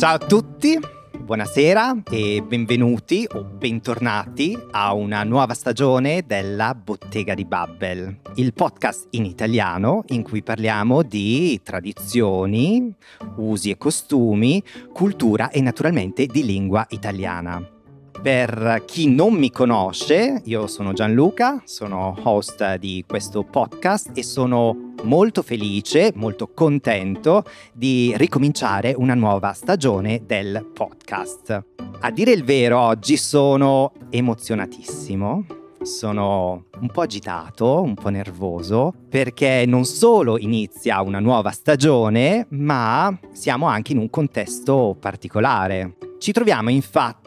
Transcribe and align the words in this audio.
Ciao 0.00 0.14
a 0.14 0.18
tutti, 0.18 0.80
buonasera 1.18 2.04
e 2.10 2.42
benvenuti 2.42 3.28
o 3.34 3.44
bentornati 3.44 4.58
a 4.70 4.94
una 4.94 5.22
nuova 5.24 5.52
stagione 5.52 6.24
della 6.26 6.74
Bottega 6.74 7.34
di 7.34 7.44
Babbel, 7.44 8.20
il 8.36 8.54
podcast 8.54 9.08
in 9.10 9.26
italiano 9.26 10.04
in 10.06 10.22
cui 10.22 10.42
parliamo 10.42 11.02
di 11.02 11.60
tradizioni, 11.62 12.90
usi 13.36 13.68
e 13.68 13.76
costumi, 13.76 14.64
cultura 14.90 15.50
e 15.50 15.60
naturalmente 15.60 16.24
di 16.24 16.46
lingua 16.46 16.86
italiana. 16.88 17.79
Per 18.22 18.82
chi 18.86 19.08
non 19.08 19.32
mi 19.32 19.50
conosce, 19.50 20.42
io 20.44 20.66
sono 20.66 20.92
Gianluca, 20.92 21.62
sono 21.64 22.14
host 22.22 22.76
di 22.76 23.02
questo 23.08 23.44
podcast 23.44 24.10
e 24.12 24.22
sono 24.22 24.92
molto 25.04 25.40
felice, 25.40 26.12
molto 26.14 26.52
contento 26.52 27.44
di 27.72 28.12
ricominciare 28.16 28.92
una 28.94 29.14
nuova 29.14 29.52
stagione 29.52 30.20
del 30.26 30.70
podcast. 30.70 31.64
A 32.00 32.10
dire 32.10 32.32
il 32.32 32.44
vero, 32.44 32.78
oggi 32.78 33.16
sono 33.16 33.92
emozionatissimo. 34.10 35.46
Sono 35.80 36.66
un 36.78 36.88
po' 36.92 37.00
agitato, 37.00 37.80
un 37.80 37.94
po' 37.94 38.10
nervoso, 38.10 38.92
perché 39.08 39.64
non 39.66 39.86
solo 39.86 40.36
inizia 40.36 41.00
una 41.00 41.20
nuova 41.20 41.52
stagione, 41.52 42.46
ma 42.50 43.18
siamo 43.32 43.66
anche 43.66 43.92
in 43.92 43.98
un 43.98 44.10
contesto 44.10 44.94
particolare. 45.00 45.96
Ci 46.18 46.32
troviamo 46.32 46.68
infatti 46.68 47.19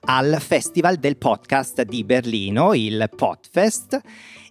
al 0.00 0.36
Festival 0.40 0.96
del 0.96 1.16
Podcast 1.16 1.82
di 1.82 2.04
Berlino, 2.04 2.74
il 2.74 3.08
Podfest, 3.14 4.00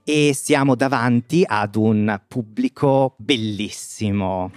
e 0.03 0.33
siamo 0.33 0.75
davanti 0.75 1.43
ad 1.45 1.75
un 1.75 2.21
pubblico 2.27 3.15
bellissimo. 3.17 4.51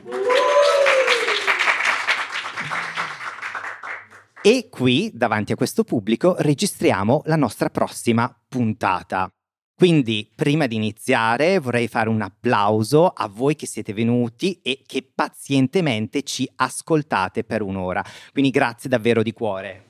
E 4.40 4.68
qui, 4.70 5.10
davanti 5.12 5.52
a 5.52 5.56
questo 5.56 5.84
pubblico, 5.84 6.36
registriamo 6.38 7.22
la 7.27 7.36
nostra 7.36 7.68
prossima 7.68 8.34
puntata. 8.48 9.30
Quindi, 9.74 10.28
prima 10.34 10.66
di 10.66 10.74
iniziare, 10.74 11.58
vorrei 11.58 11.86
fare 11.86 12.08
un 12.08 12.20
applauso 12.20 13.08
a 13.08 13.28
voi 13.28 13.55
che 13.55 13.66
siete 13.66 13.92
venuti 13.92 14.58
e 14.62 14.83
che 14.86 15.08
pazientemente 15.14 16.22
ci 16.22 16.50
ascoltate 16.56 17.44
per 17.44 17.62
un'ora. 17.62 18.02
Quindi 18.33 18.50
grazie 18.50 18.88
davvero 18.88 19.22
di 19.22 19.33
cuore. 19.33 19.84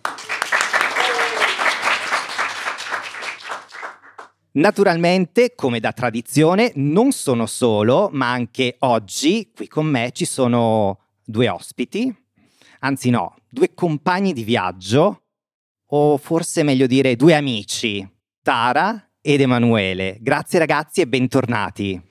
Naturalmente, 4.58 5.54
come 5.54 5.78
da 5.78 5.92
tradizione, 5.92 6.72
non 6.74 7.12
sono 7.12 7.46
solo, 7.46 8.08
ma 8.12 8.32
anche 8.32 8.74
oggi 8.80 9.52
qui 9.54 9.68
con 9.68 9.86
me 9.86 10.10
ci 10.12 10.24
sono 10.24 10.98
due 11.24 11.48
ospiti, 11.48 12.12
anzi 12.80 13.10
no, 13.10 13.36
due 13.48 13.72
compagni 13.72 14.32
di 14.32 14.42
viaggio, 14.42 15.22
o 15.90 16.16
forse 16.16 16.64
meglio 16.64 16.88
dire 16.88 17.14
due 17.14 17.34
amici, 17.34 18.04
Tara 18.42 19.10
ed 19.20 19.42
Emanuele. 19.42 20.18
Grazie 20.20 20.58
ragazzi 20.58 21.02
e 21.02 21.06
bentornati. 21.06 22.02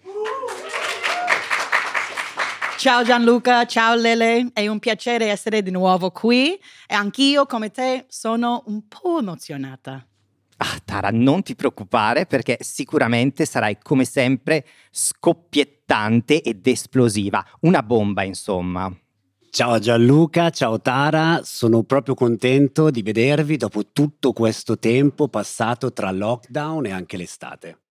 Ciao 2.78 3.04
Gianluca, 3.04 3.66
ciao 3.66 3.94
Lele, 3.96 4.52
è 4.54 4.66
un 4.68 4.80
piacere 4.80 5.26
essere 5.26 5.62
di 5.62 5.72
nuovo 5.72 6.12
qui 6.12 6.54
e 6.88 6.96
anch'io 6.96 7.46
come 7.46 7.72
te 7.72 8.06
sono 8.08 8.64
un 8.68 8.88
po' 8.88 9.20
emozionata. 9.20 10.08
Ah, 10.58 10.80
Tara, 10.84 11.10
non 11.12 11.44
ti 11.44 11.56
preoccupare 11.56 12.26
perché 12.26 12.58
sicuramente 12.62 13.46
sarai 13.46 13.78
come 13.80 14.06
sempre 14.06 14.66
scoppiettante 14.90 16.42
ed 16.42 16.66
esplosiva, 16.66 17.46
una 17.62 17.84
bomba 17.84 18.24
insomma. 18.24 18.92
Ciao 19.50 19.80
Gianluca, 19.80 20.50
ciao 20.50 20.82
Tara, 20.82 21.42
sono 21.44 21.84
proprio 21.84 22.16
contento 22.16 22.90
di 22.90 23.02
vedervi 23.04 23.58
dopo 23.58 23.92
tutto 23.92 24.34
questo 24.34 24.78
tempo 24.78 25.28
passato 25.30 25.94
tra 25.94 26.12
lockdown 26.12 26.88
e 26.88 26.92
anche 26.92 27.18
l'estate. 27.18 27.82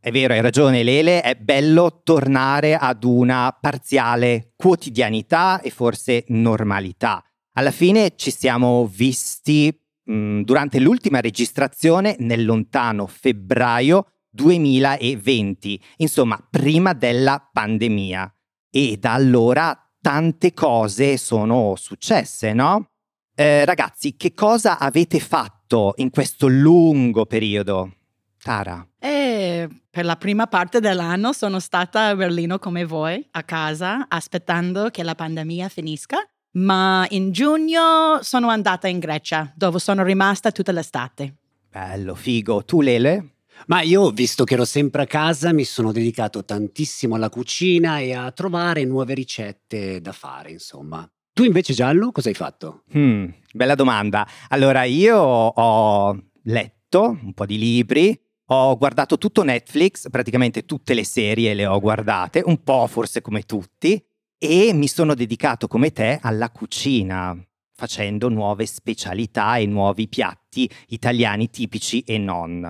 È 0.00 0.10
vero, 0.10 0.34
hai 0.34 0.40
ragione 0.40 0.82
Lele, 0.82 1.20
è 1.20 1.34
bello 1.34 2.00
tornare 2.02 2.74
ad 2.74 3.04
una 3.04 3.56
parziale 3.58 4.52
quotidianità 4.56 5.60
e 5.60 5.70
forse 5.70 6.24
normalità. 6.28 7.22
Alla 7.52 7.70
fine 7.70 8.14
ci 8.16 8.30
siamo 8.30 8.86
visti 8.86 9.78
durante 10.04 10.80
l'ultima 10.80 11.20
registrazione 11.20 12.16
nel 12.18 12.44
lontano 12.44 13.06
febbraio 13.06 14.06
2020, 14.30 15.80
insomma 15.98 16.38
prima 16.50 16.92
della 16.92 17.48
pandemia. 17.52 18.32
E 18.70 18.96
da 18.98 19.12
allora 19.12 19.78
tante 20.00 20.52
cose 20.52 21.16
sono 21.16 21.74
successe, 21.76 22.52
no? 22.52 22.90
Eh, 23.34 23.64
ragazzi, 23.64 24.16
che 24.16 24.34
cosa 24.34 24.78
avete 24.78 25.18
fatto 25.20 25.94
in 25.96 26.10
questo 26.10 26.46
lungo 26.46 27.26
periodo? 27.26 27.94
Tara. 28.42 28.86
Eh, 28.98 29.68
per 29.88 30.04
la 30.04 30.16
prima 30.16 30.46
parte 30.46 30.80
dell'anno 30.80 31.32
sono 31.32 31.58
stata 31.60 32.08
a 32.08 32.14
Berlino 32.14 32.58
come 32.58 32.84
voi, 32.84 33.26
a 33.30 33.42
casa, 33.42 34.06
aspettando 34.08 34.90
che 34.90 35.02
la 35.02 35.14
pandemia 35.14 35.68
finisca. 35.68 36.18
Ma 36.54 37.04
in 37.10 37.32
giugno 37.32 38.18
sono 38.20 38.48
andata 38.48 38.86
in 38.86 39.00
Grecia, 39.00 39.52
dove 39.56 39.78
sono 39.78 40.04
rimasta 40.04 40.52
tutta 40.52 40.70
l'estate. 40.70 41.34
Bello, 41.68 42.14
figo. 42.14 42.64
Tu, 42.64 42.80
Lele? 42.80 43.34
Ma 43.66 43.82
io, 43.82 44.10
visto 44.10 44.44
che 44.44 44.54
ero 44.54 44.64
sempre 44.64 45.02
a 45.02 45.06
casa, 45.06 45.52
mi 45.52 45.64
sono 45.64 45.90
dedicato 45.90 46.44
tantissimo 46.44 47.16
alla 47.16 47.28
cucina 47.28 47.98
e 47.98 48.12
a 48.12 48.30
trovare 48.30 48.84
nuove 48.84 49.14
ricette 49.14 50.00
da 50.00 50.12
fare, 50.12 50.52
insomma. 50.52 51.08
Tu 51.32 51.42
invece, 51.42 51.72
Giallo, 51.72 52.12
cosa 52.12 52.28
hai 52.28 52.34
fatto? 52.34 52.84
Hmm, 52.96 53.26
bella 53.52 53.74
domanda. 53.74 54.26
Allora, 54.48 54.84
io 54.84 55.16
ho 55.18 56.22
letto 56.44 57.18
un 57.20 57.32
po' 57.34 57.46
di 57.46 57.58
libri, 57.58 58.16
ho 58.46 58.76
guardato 58.76 59.18
tutto 59.18 59.42
Netflix, 59.42 60.08
praticamente 60.08 60.64
tutte 60.64 60.94
le 60.94 61.04
serie 61.04 61.54
le 61.54 61.66
ho 61.66 61.80
guardate, 61.80 62.42
un 62.44 62.62
po' 62.62 62.86
forse 62.86 63.20
come 63.22 63.42
tutti, 63.42 64.00
e 64.44 64.74
mi 64.74 64.88
sono 64.88 65.14
dedicato 65.14 65.66
come 65.66 65.90
te 65.90 66.18
alla 66.20 66.50
cucina, 66.50 67.34
facendo 67.72 68.28
nuove 68.28 68.66
specialità 68.66 69.56
e 69.56 69.64
nuovi 69.64 70.06
piatti 70.06 70.70
italiani 70.88 71.48
tipici 71.48 72.00
e 72.00 72.18
non. 72.18 72.62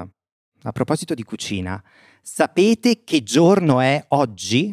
A 0.62 0.72
proposito 0.72 1.14
di 1.14 1.24
cucina, 1.24 1.82
sapete 2.22 3.02
che 3.02 3.24
giorno 3.24 3.80
è 3.80 4.04
oggi, 4.10 4.72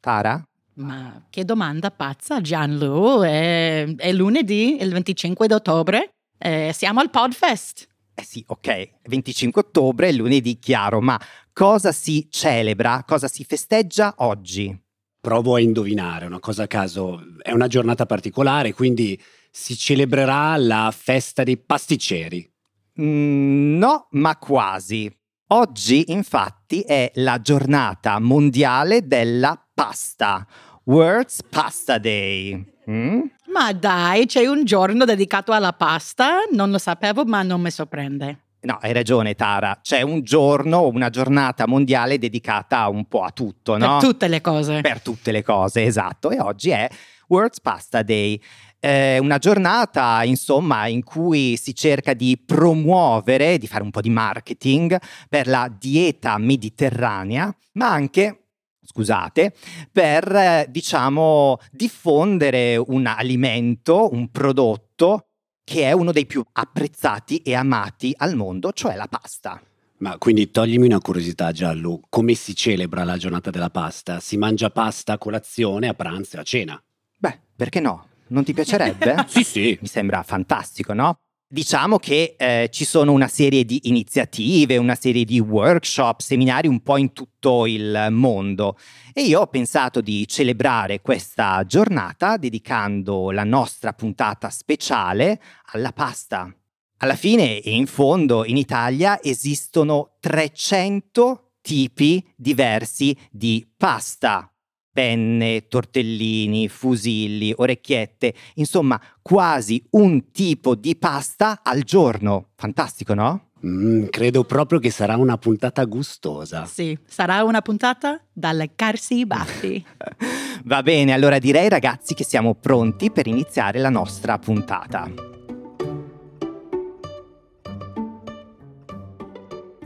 Tara? 0.00 0.42
Ma 0.76 1.26
che 1.28 1.44
domanda 1.44 1.90
pazza, 1.90 2.40
Gianlu. 2.40 3.20
È, 3.20 3.94
è 3.96 4.12
lunedì, 4.12 4.80
il 4.80 4.90
25 4.90 5.52
ottobre. 5.52 6.08
Eh, 6.38 6.70
siamo 6.72 7.00
al 7.00 7.10
Podfest. 7.10 7.86
Eh 8.14 8.24
sì, 8.24 8.42
ok, 8.46 9.00
25 9.02 9.60
ottobre, 9.60 10.12
lunedì 10.12 10.58
chiaro, 10.58 11.00
ma 11.02 11.20
cosa 11.52 11.92
si 11.92 12.26
celebra, 12.30 13.04
cosa 13.06 13.28
si 13.28 13.44
festeggia 13.44 14.14
oggi? 14.18 14.86
Provo 15.28 15.56
a 15.56 15.60
indovinare 15.60 16.24
una 16.24 16.40
cosa 16.40 16.62
a 16.62 16.66
caso. 16.66 17.22
È 17.42 17.52
una 17.52 17.66
giornata 17.66 18.06
particolare, 18.06 18.72
quindi 18.72 19.20
si 19.50 19.76
celebrerà 19.76 20.56
la 20.56 20.90
festa 20.90 21.42
dei 21.42 21.58
pasticceri. 21.58 22.50
Mm, 22.98 23.76
no, 23.76 24.08
ma 24.12 24.38
quasi. 24.38 25.14
Oggi 25.48 26.12
infatti 26.12 26.80
è 26.80 27.10
la 27.16 27.42
giornata 27.42 28.18
mondiale 28.20 29.06
della 29.06 29.62
pasta, 29.74 30.46
World's 30.84 31.42
Pasta 31.46 31.98
Day. 31.98 32.64
Mm? 32.90 33.20
Ma 33.52 33.74
dai, 33.74 34.24
c'è 34.24 34.46
un 34.46 34.64
giorno 34.64 35.04
dedicato 35.04 35.52
alla 35.52 35.74
pasta? 35.74 36.38
Non 36.52 36.70
lo 36.70 36.78
sapevo, 36.78 37.26
ma 37.26 37.42
non 37.42 37.60
mi 37.60 37.70
sorprende. 37.70 38.44
No, 38.60 38.78
hai 38.80 38.92
ragione 38.92 39.34
Tara, 39.34 39.78
c'è 39.82 40.02
un 40.02 40.22
giorno, 40.22 40.86
una 40.88 41.10
giornata 41.10 41.66
mondiale 41.66 42.18
dedicata 42.18 42.88
un 42.88 43.06
po' 43.06 43.22
a 43.22 43.30
tutto, 43.30 43.76
no? 43.76 43.98
Per 43.98 44.08
tutte 44.08 44.28
le 44.28 44.40
cose. 44.40 44.80
Per 44.80 45.00
tutte 45.00 45.30
le 45.30 45.42
cose, 45.42 45.84
esatto. 45.84 46.30
E 46.30 46.40
oggi 46.40 46.70
è 46.70 46.88
World's 47.28 47.60
Pasta 47.60 48.02
Day 48.02 48.40
eh, 48.80 49.18
una 49.18 49.38
giornata 49.38 50.22
insomma 50.24 50.86
in 50.86 51.02
cui 51.02 51.56
si 51.56 51.74
cerca 51.74 52.14
di 52.14 52.40
promuovere, 52.44 53.58
di 53.58 53.66
fare 53.66 53.82
un 53.82 53.90
po' 53.90 54.00
di 54.00 54.10
marketing 54.10 54.98
per 55.28 55.46
la 55.48 55.72
dieta 55.76 56.38
mediterranea, 56.38 57.54
ma 57.72 57.90
anche 57.90 58.42
scusate, 58.88 59.52
per 59.92 60.34
eh, 60.34 60.66
diciamo 60.70 61.58
diffondere 61.70 62.76
un 62.76 63.06
alimento, 63.06 64.08
un 64.12 64.30
prodotto 64.30 65.27
che 65.68 65.82
è 65.82 65.92
uno 65.92 66.12
dei 66.12 66.24
più 66.24 66.42
apprezzati 66.50 67.42
e 67.42 67.54
amati 67.54 68.14
al 68.16 68.36
mondo, 68.36 68.72
cioè 68.72 68.96
la 68.96 69.06
pasta. 69.06 69.60
Ma 69.98 70.16
quindi 70.16 70.50
toglimi 70.50 70.86
una 70.86 70.98
curiosità, 70.98 71.52
Giallo, 71.52 72.00
come 72.08 72.32
si 72.32 72.56
celebra 72.56 73.04
la 73.04 73.18
giornata 73.18 73.50
della 73.50 73.68
pasta? 73.68 74.18
Si 74.18 74.38
mangia 74.38 74.70
pasta 74.70 75.12
a 75.12 75.18
colazione, 75.18 75.88
a 75.88 75.92
pranzo 75.92 76.36
e 76.36 76.40
a 76.40 76.42
cena? 76.42 76.82
Beh, 77.18 77.38
perché 77.54 77.80
no? 77.80 78.06
Non 78.28 78.44
ti 78.44 78.54
piacerebbe? 78.54 79.16
sì, 79.28 79.44
sì. 79.44 79.78
Mi 79.82 79.88
sembra 79.88 80.22
fantastico, 80.22 80.94
no? 80.94 81.18
Diciamo 81.50 81.98
che 81.98 82.34
eh, 82.36 82.68
ci 82.70 82.84
sono 82.84 83.12
una 83.12 83.26
serie 83.26 83.64
di 83.64 83.80
iniziative, 83.84 84.76
una 84.76 84.94
serie 84.94 85.24
di 85.24 85.40
workshop, 85.40 86.20
seminari 86.20 86.68
un 86.68 86.82
po' 86.82 86.98
in 86.98 87.14
tutto 87.14 87.64
il 87.64 88.08
mondo 88.10 88.76
e 89.14 89.22
io 89.22 89.40
ho 89.40 89.46
pensato 89.46 90.02
di 90.02 90.28
celebrare 90.28 91.00
questa 91.00 91.64
giornata 91.64 92.36
dedicando 92.36 93.30
la 93.30 93.44
nostra 93.44 93.94
puntata 93.94 94.50
speciale 94.50 95.40
alla 95.72 95.92
pasta. 95.92 96.54
Alla 96.98 97.16
fine 97.16 97.60
e 97.60 97.70
in 97.70 97.86
fondo 97.86 98.44
in 98.44 98.58
Italia 98.58 99.18
esistono 99.22 100.16
300 100.20 101.52
tipi 101.62 102.30
diversi 102.36 103.16
di 103.30 103.66
pasta 103.74 104.52
penne, 104.98 105.68
tortellini, 105.68 106.66
fusilli, 106.68 107.54
orecchiette, 107.54 108.34
insomma 108.54 109.00
quasi 109.22 109.80
un 109.90 110.32
tipo 110.32 110.74
di 110.74 110.96
pasta 110.96 111.60
al 111.62 111.82
giorno. 111.82 112.48
Fantastico, 112.56 113.14
no? 113.14 113.50
Mm, 113.64 114.06
credo 114.06 114.42
proprio 114.42 114.80
che 114.80 114.90
sarà 114.90 115.16
una 115.16 115.38
puntata 115.38 115.84
gustosa. 115.84 116.66
Sì, 116.66 116.98
sarà 117.06 117.44
una 117.44 117.60
puntata 117.60 118.20
da 118.32 118.50
leccarsi 118.50 119.18
i 119.18 119.24
baffi. 119.24 119.84
Va 120.66 120.82
bene, 120.82 121.12
allora 121.12 121.38
direi 121.38 121.68
ragazzi 121.68 122.14
che 122.14 122.24
siamo 122.24 122.56
pronti 122.56 123.12
per 123.12 123.28
iniziare 123.28 123.78
la 123.78 123.90
nostra 123.90 124.36
puntata. 124.36 125.08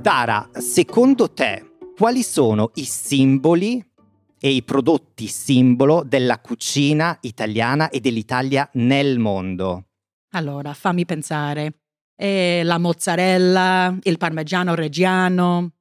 Tara, 0.01 0.49
secondo 0.55 1.31
te 1.31 1.67
quali 1.99 2.23
sono 2.23 2.71
i 2.77 2.85
simboli 2.85 3.91
e 4.45 4.51
i 4.51 4.65
prodotti 4.65 5.29
simbolo 5.29 6.03
della 6.05 6.41
cucina 6.41 7.17
italiana 7.21 7.91
e 7.91 8.01
dell'Italia 8.01 8.69
nel 8.73 9.21
mondo? 9.21 9.85
Allora, 10.35 10.75
fammi 10.75 11.05
pensare. 11.05 11.75
Eh, 12.17 12.63
la 12.65 12.79
mozzarella, 12.79 13.97
il 14.03 14.19
parmigiano 14.19 14.75
reggiano, 14.75 15.75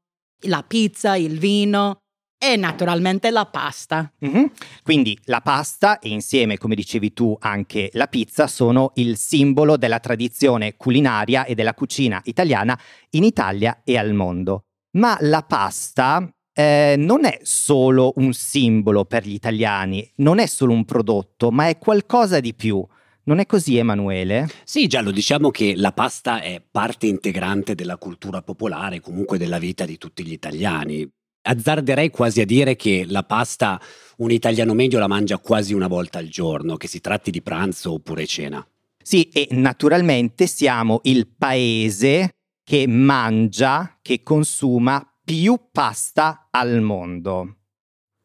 la 0.45 0.61
pizza, 0.61 1.15
il 1.15 1.39
vino 1.39 2.01
e 2.37 2.55
naturalmente 2.55 3.31
la 3.31 3.47
pasta. 3.47 4.11
Mm-hmm. 4.23 4.45
Quindi 4.83 5.17
la 5.23 5.41
pasta 5.41 5.97
e 5.97 6.09
insieme, 6.09 6.59
come 6.59 6.75
dicevi 6.75 7.13
tu, 7.13 7.35
anche 7.39 7.89
la 7.93 8.05
pizza 8.05 8.45
sono 8.45 8.91
il 8.95 9.17
simbolo 9.17 9.75
della 9.75 9.99
tradizione 9.99 10.77
culinaria 10.77 11.45
e 11.45 11.55
della 11.55 11.73
cucina 11.73 12.21
italiana 12.25 12.79
in 13.11 13.23
Italia 13.23 13.81
e 13.83 13.97
al 13.97 14.13
mondo. 14.13 14.65
Ma 14.97 15.17
la 15.21 15.41
pasta 15.41 16.31
eh, 16.53 16.95
non 16.97 17.25
è 17.25 17.39
solo 17.43 18.13
un 18.15 18.33
simbolo 18.33 19.05
per 19.05 19.25
gli 19.25 19.33
italiani, 19.33 20.09
non 20.17 20.39
è 20.39 20.45
solo 20.45 20.73
un 20.73 20.85
prodotto, 20.85 21.51
ma 21.51 21.67
è 21.67 21.77
qualcosa 21.77 22.39
di 22.39 22.53
più. 22.53 22.85
Non 23.23 23.39
è 23.39 23.45
così, 23.45 23.77
Emanuele? 23.77 24.49
Sì, 24.63 24.87
già 24.87 25.01
lo 25.01 25.11
diciamo 25.11 25.51
che 25.51 25.75
la 25.75 25.91
pasta 25.91 26.41
è 26.41 26.61
parte 26.69 27.05
integrante 27.05 27.75
della 27.75 27.97
cultura 27.97 28.41
popolare, 28.41 28.99
comunque 28.99 29.37
della 29.37 29.59
vita 29.59 29.85
di 29.85 29.97
tutti 29.97 30.25
gli 30.25 30.31
italiani. 30.31 31.07
Azzarderei 31.43 32.09
quasi 32.09 32.41
a 32.41 32.45
dire 32.45 32.75
che 32.75 33.05
la 33.07 33.23
pasta 33.23 33.79
un 34.17 34.31
italiano 34.31 34.73
medio 34.73 34.99
la 34.99 35.07
mangia 35.07 35.37
quasi 35.37 35.73
una 35.73 35.87
volta 35.87 36.19
al 36.19 36.27
giorno, 36.27 36.77
che 36.77 36.87
si 36.87 36.99
tratti 36.99 37.31
di 37.31 37.41
pranzo 37.41 37.93
oppure 37.93 38.25
cena. 38.25 38.65
Sì, 39.01 39.29
e 39.29 39.47
naturalmente 39.51 40.47
siamo 40.47 40.99
il 41.03 41.27
paese 41.27 42.31
che 42.63 42.87
mangia, 42.87 43.97
che 44.01 44.23
consuma 44.23 45.10
più 45.23 45.59
pasta 45.71 46.47
al 46.51 46.81
mondo. 46.81 47.57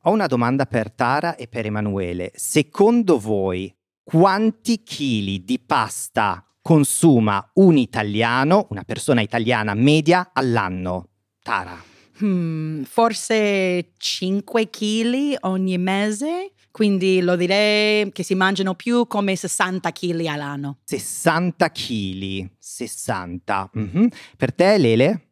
Ho 0.02 0.10
una 0.10 0.26
domanda 0.26 0.66
per 0.66 0.93
Tara 0.93 1.37
e 1.37 1.48
per 1.48 1.66
Emanuele. 1.66 2.32
Secondo 2.34 3.19
voi 3.19 3.75
quanti 4.02 4.82
chili 4.82 5.44
di 5.44 5.58
pasta 5.58 6.44
consuma 6.62 7.50
un 7.54 7.76
italiano, 7.76 8.66
una 8.70 8.84
persona 8.84 9.20
italiana 9.20 9.75
media 9.75 10.31
all'anno? 10.32 11.08
Tara. 11.43 11.81
Hmm, 12.19 12.82
forse 12.84 13.93
5 13.96 14.70
kg 14.70 15.37
ogni 15.40 15.76
mese, 15.76 16.52
quindi 16.70 17.20
lo 17.20 17.37
direi 17.37 18.10
che 18.12 18.22
si 18.22 18.34
mangiano 18.34 18.75
più 18.75 19.06
come 19.06 19.37
60 19.37 19.93
kg 19.93 20.26
all'anno. 20.26 20.78
60 20.84 21.70
kg, 21.70 22.50
60. 22.58 23.70
Mm-hmm. 23.78 24.06
Per 24.37 24.54
te, 24.54 24.78
Lele? 24.78 25.26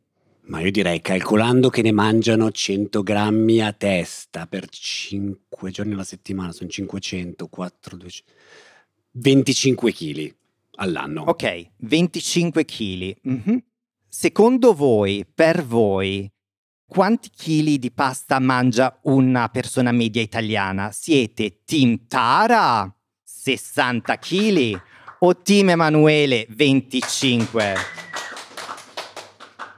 Ma 0.47 0.61
io 0.61 0.71
direi 0.71 1.01
calcolando 1.01 1.71
che 1.71 1.81
ne 1.81 1.93
mangiano 1.93 2.51
100 2.51 3.03
grammi 3.03 3.63
a 3.63 3.73
testa 3.73 4.47
per 4.47 4.69
5 4.69 5.71
giorni 5.71 5.95
alla 5.95 6.05
settimana, 6.05 6.53
sono 6.53 6.69
500, 6.69 7.47
4, 7.49 7.97
200, 7.97 8.33
25 9.13 9.93
kg 9.93 10.35
all'anno. 10.77 11.23
Ok, 11.23 11.71
25 11.79 12.65
kg. 12.67 13.17
Mm-hmm. 13.27 13.57
Secondo 14.07 14.75
voi, 14.75 15.27
per 15.33 15.65
voi, 15.65 16.31
quanti 16.87 17.31
chili 17.35 17.79
di 17.79 17.91
pasta 17.91 18.39
mangia 18.39 18.99
una 19.05 19.49
persona 19.49 19.93
media 19.93 20.21
italiana? 20.21 20.91
Siete 20.93 21.63
Team 21.65 22.07
Tara, 22.07 22.95
60 23.23 24.19
kg, 24.19 24.83
o 25.21 25.37
Team 25.41 25.71
Emanuele, 25.71 26.47
25? 26.51 27.75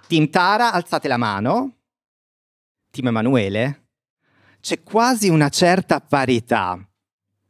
Team 0.06 0.30
Tara, 0.30 0.72
alzate 0.72 1.08
la 1.08 1.16
mano. 1.16 1.78
Team 2.90 3.08
Emanuele? 3.08 3.88
C'è 4.60 4.82
quasi 4.82 5.28
una 5.28 5.48
certa 5.48 6.00
parità. 6.00 6.78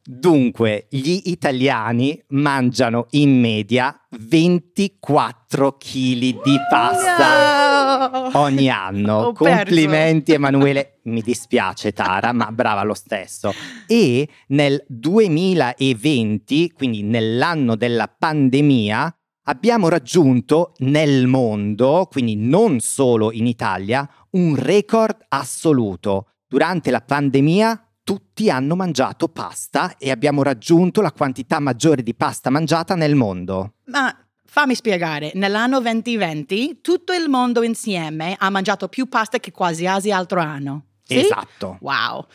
Dunque, 0.08 0.86
gli 0.88 1.22
italiani 1.24 2.22
mangiano 2.28 3.08
in 3.10 3.40
media 3.40 3.94
24 4.10 5.72
kg 5.76 6.18
di 6.42 6.58
pasta 6.70 8.30
no! 8.30 8.30
ogni 8.38 8.70
anno. 8.70 9.16
Ho 9.16 9.32
Complimenti 9.32 10.32
perso. 10.32 10.34
Emanuele, 10.34 11.00
mi 11.04 11.22
dispiace 11.22 11.92
Tara, 11.92 12.32
ma 12.32 12.52
brava 12.52 12.84
lo 12.84 12.94
stesso. 12.94 13.52
E 13.88 14.28
nel 14.48 14.84
2020, 14.86 16.72
quindi 16.72 17.02
nell'anno 17.02 17.74
della 17.74 18.06
pandemia, 18.06 19.15
abbiamo 19.48 19.88
raggiunto 19.88 20.72
nel 20.78 21.26
mondo, 21.26 22.08
quindi 22.10 22.36
non 22.36 22.80
solo 22.80 23.32
in 23.32 23.46
Italia, 23.46 24.08
un 24.30 24.54
record 24.56 25.16
assoluto. 25.28 26.28
Durante 26.46 26.90
la 26.90 27.00
pandemia 27.00 27.80
tutti 28.02 28.50
hanno 28.50 28.76
mangiato 28.76 29.28
pasta 29.28 29.96
e 29.98 30.10
abbiamo 30.10 30.42
raggiunto 30.42 31.00
la 31.00 31.10
quantità 31.10 31.58
maggiore 31.58 32.02
di 32.02 32.14
pasta 32.14 32.50
mangiata 32.50 32.94
nel 32.94 33.16
mondo. 33.16 33.74
Ma 33.86 34.16
fammi 34.44 34.74
spiegare, 34.74 35.32
nell'anno 35.34 35.80
2020 35.80 36.80
tutto 36.80 37.12
il 37.12 37.28
mondo 37.28 37.62
insieme 37.62 38.36
ha 38.38 38.48
mangiato 38.50 38.88
più 38.88 39.08
pasta 39.08 39.38
che 39.38 39.50
quasi 39.50 39.86
altro 39.86 40.40
anno. 40.40 40.84
Sì? 41.02 41.18
Esatto. 41.18 41.78
Wow. 41.80 42.26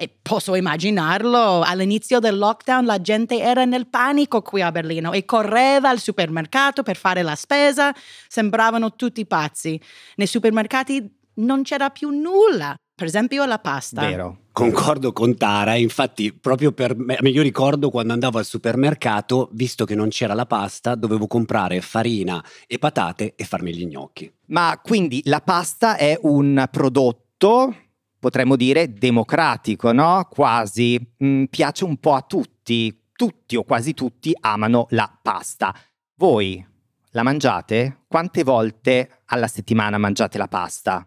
E 0.00 0.08
posso 0.22 0.54
immaginarlo, 0.54 1.60
all'inizio 1.62 2.20
del 2.20 2.38
lockdown 2.38 2.84
la 2.84 3.00
gente 3.00 3.40
era 3.40 3.64
nel 3.64 3.88
panico 3.88 4.42
qui 4.42 4.62
a 4.62 4.70
Berlino 4.70 5.10
e 5.10 5.24
correva 5.24 5.88
al 5.88 5.98
supermercato 5.98 6.84
per 6.84 6.96
fare 6.96 7.22
la 7.22 7.34
spesa, 7.34 7.92
sembravano 8.28 8.94
tutti 8.94 9.26
pazzi. 9.26 9.80
Nei 10.14 10.28
supermercati 10.28 11.16
non 11.38 11.62
c'era 11.64 11.90
più 11.90 12.10
nulla, 12.10 12.76
per 12.94 13.08
esempio 13.08 13.44
la 13.44 13.58
pasta. 13.58 14.02
Vero. 14.02 14.38
Concordo 14.52 15.12
con 15.12 15.36
Tara, 15.36 15.74
infatti 15.74 16.32
proprio 16.32 16.70
per 16.70 16.96
me, 16.96 17.16
io 17.22 17.42
ricordo 17.42 17.90
quando 17.90 18.12
andavo 18.12 18.38
al 18.38 18.44
supermercato, 18.44 19.48
visto 19.52 19.84
che 19.84 19.96
non 19.96 20.10
c'era 20.10 20.34
la 20.34 20.46
pasta, 20.46 20.94
dovevo 20.94 21.26
comprare 21.26 21.80
farina 21.80 22.40
e 22.68 22.78
patate 22.78 23.34
e 23.34 23.42
farmi 23.42 23.74
gli 23.74 23.86
gnocchi. 23.86 24.32
Ma 24.46 24.80
quindi 24.80 25.22
la 25.24 25.40
pasta 25.40 25.96
è 25.96 26.16
un 26.22 26.68
prodotto 26.70 27.74
potremmo 28.18 28.56
dire 28.56 28.92
democratico, 28.92 29.92
no? 29.92 30.26
Quasi 30.30 31.14
mm, 31.22 31.44
piace 31.44 31.84
un 31.84 31.96
po' 31.98 32.14
a 32.14 32.22
tutti, 32.22 33.04
tutti 33.12 33.56
o 33.56 33.64
quasi 33.64 33.94
tutti 33.94 34.36
amano 34.40 34.86
la 34.90 35.10
pasta. 35.20 35.74
Voi 36.14 36.64
la 37.12 37.22
mangiate? 37.22 38.04
Quante 38.06 38.42
volte 38.42 39.22
alla 39.26 39.46
settimana 39.46 39.98
mangiate 39.98 40.38
la 40.38 40.48
pasta? 40.48 41.06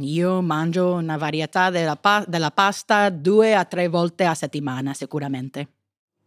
Io 0.00 0.40
mangio 0.40 0.92
una 0.94 1.16
varietà 1.16 1.70
della, 1.70 1.96
pa- 1.96 2.24
della 2.26 2.50
pasta 2.50 3.10
due 3.10 3.54
a 3.54 3.64
tre 3.64 3.88
volte 3.88 4.24
a 4.24 4.34
settimana, 4.34 4.94
sicuramente. 4.94 5.72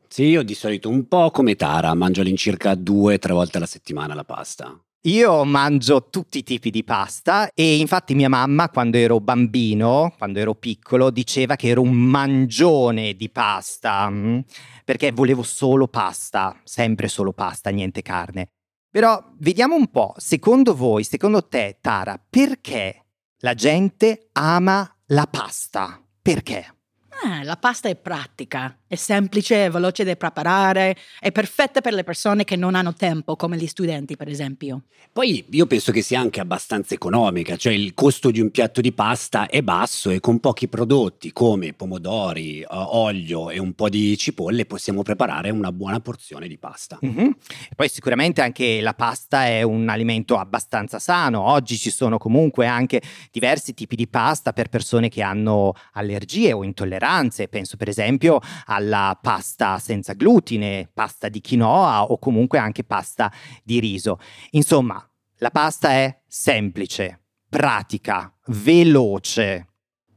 Sì, 0.07 0.23
io 0.23 0.43
di 0.43 0.53
solito 0.53 0.89
un 0.89 1.07
po' 1.07 1.31
come 1.31 1.55
Tara, 1.55 1.93
mangio 1.93 2.21
all'incirca 2.21 2.75
due 2.75 3.13
o 3.13 3.19
tre 3.19 3.31
volte 3.31 3.57
alla 3.57 3.65
settimana 3.65 4.13
la 4.13 4.25
pasta. 4.25 4.77
Io 5.05 5.43
mangio 5.45 6.09
tutti 6.11 6.37
i 6.37 6.43
tipi 6.43 6.69
di 6.69 6.83
pasta 6.83 7.49
e 7.55 7.79
infatti 7.79 8.13
mia 8.13 8.29
mamma 8.29 8.69
quando 8.69 8.97
ero 8.97 9.19
bambino, 9.19 10.13
quando 10.15 10.37
ero 10.37 10.53
piccolo, 10.53 11.09
diceva 11.09 11.55
che 11.55 11.69
ero 11.69 11.81
un 11.81 11.95
mangione 11.95 13.15
di 13.15 13.27
pasta, 13.31 14.07
mm, 14.07 14.39
perché 14.85 15.11
volevo 15.11 15.41
solo 15.41 15.87
pasta, 15.87 16.55
sempre 16.63 17.07
solo 17.07 17.33
pasta, 17.33 17.71
niente 17.71 18.03
carne. 18.03 18.49
Però 18.91 19.31
vediamo 19.39 19.73
un 19.73 19.89
po', 19.89 20.13
secondo 20.17 20.75
voi, 20.75 21.03
secondo 21.03 21.47
te 21.47 21.79
Tara, 21.81 22.23
perché 22.29 23.05
la 23.39 23.55
gente 23.55 24.29
ama 24.33 24.87
la 25.07 25.25
pasta? 25.25 25.99
Perché? 26.21 26.75
Ah, 27.23 27.41
la 27.41 27.57
pasta 27.57 27.89
è 27.89 27.95
pratica. 27.95 28.80
È 28.91 28.95
semplice, 28.95 29.67
è 29.67 29.69
veloce 29.69 30.03
da 30.03 30.17
preparare, 30.17 30.97
è 31.21 31.31
perfetta 31.31 31.79
per 31.79 31.93
le 31.93 32.03
persone 32.03 32.43
che 32.43 32.57
non 32.57 32.75
hanno 32.75 32.93
tempo, 32.93 33.37
come 33.37 33.55
gli 33.55 33.65
studenti, 33.65 34.17
per 34.17 34.27
esempio. 34.27 34.81
Poi 35.13 35.45
io 35.49 35.65
penso 35.65 35.93
che 35.93 36.01
sia 36.01 36.19
anche 36.19 36.41
abbastanza 36.41 36.93
economica, 36.93 37.55
cioè 37.55 37.71
il 37.71 37.93
costo 37.93 38.31
di 38.31 38.41
un 38.41 38.51
piatto 38.51 38.81
di 38.81 38.91
pasta 38.91 39.47
è 39.47 39.61
basso 39.61 40.09
e 40.09 40.19
con 40.19 40.41
pochi 40.41 40.67
prodotti 40.67 41.31
come 41.31 41.71
pomodori, 41.71 42.65
olio 42.67 43.49
e 43.49 43.59
un 43.59 43.71
po' 43.75 43.87
di 43.87 44.17
cipolle 44.17 44.65
possiamo 44.65 45.03
preparare 45.03 45.51
una 45.51 45.71
buona 45.71 46.01
porzione 46.01 46.49
di 46.49 46.57
pasta. 46.57 46.99
Mm-hmm. 47.05 47.29
Poi 47.73 47.87
sicuramente 47.87 48.41
anche 48.41 48.81
la 48.81 48.93
pasta 48.93 49.45
è 49.45 49.61
un 49.61 49.87
alimento 49.87 50.37
abbastanza 50.37 50.99
sano. 50.99 51.39
Oggi 51.41 51.77
ci 51.77 51.91
sono 51.91 52.17
comunque 52.17 52.67
anche 52.67 53.01
diversi 53.31 53.73
tipi 53.73 53.95
di 53.95 54.09
pasta 54.09 54.51
per 54.51 54.67
persone 54.67 55.07
che 55.07 55.21
hanno 55.21 55.75
allergie 55.93 56.51
o 56.51 56.65
intolleranze. 56.65 57.47
Penso 57.47 57.77
per 57.77 57.87
esempio 57.87 58.41
al 58.65 58.79
alla 58.81 59.17
pasta 59.21 59.79
senza 59.79 60.13
glutine, 60.13 60.89
pasta 60.93 61.29
di 61.29 61.41
quinoa 61.41 62.03
o 62.03 62.17
comunque 62.17 62.57
anche 62.57 62.83
pasta 62.83 63.31
di 63.63 63.79
riso. 63.79 64.19
Insomma, 64.51 65.03
la 65.37 65.49
pasta 65.49 65.91
è 65.91 66.21
semplice, 66.27 67.21
pratica, 67.49 68.33
veloce, 68.47 69.67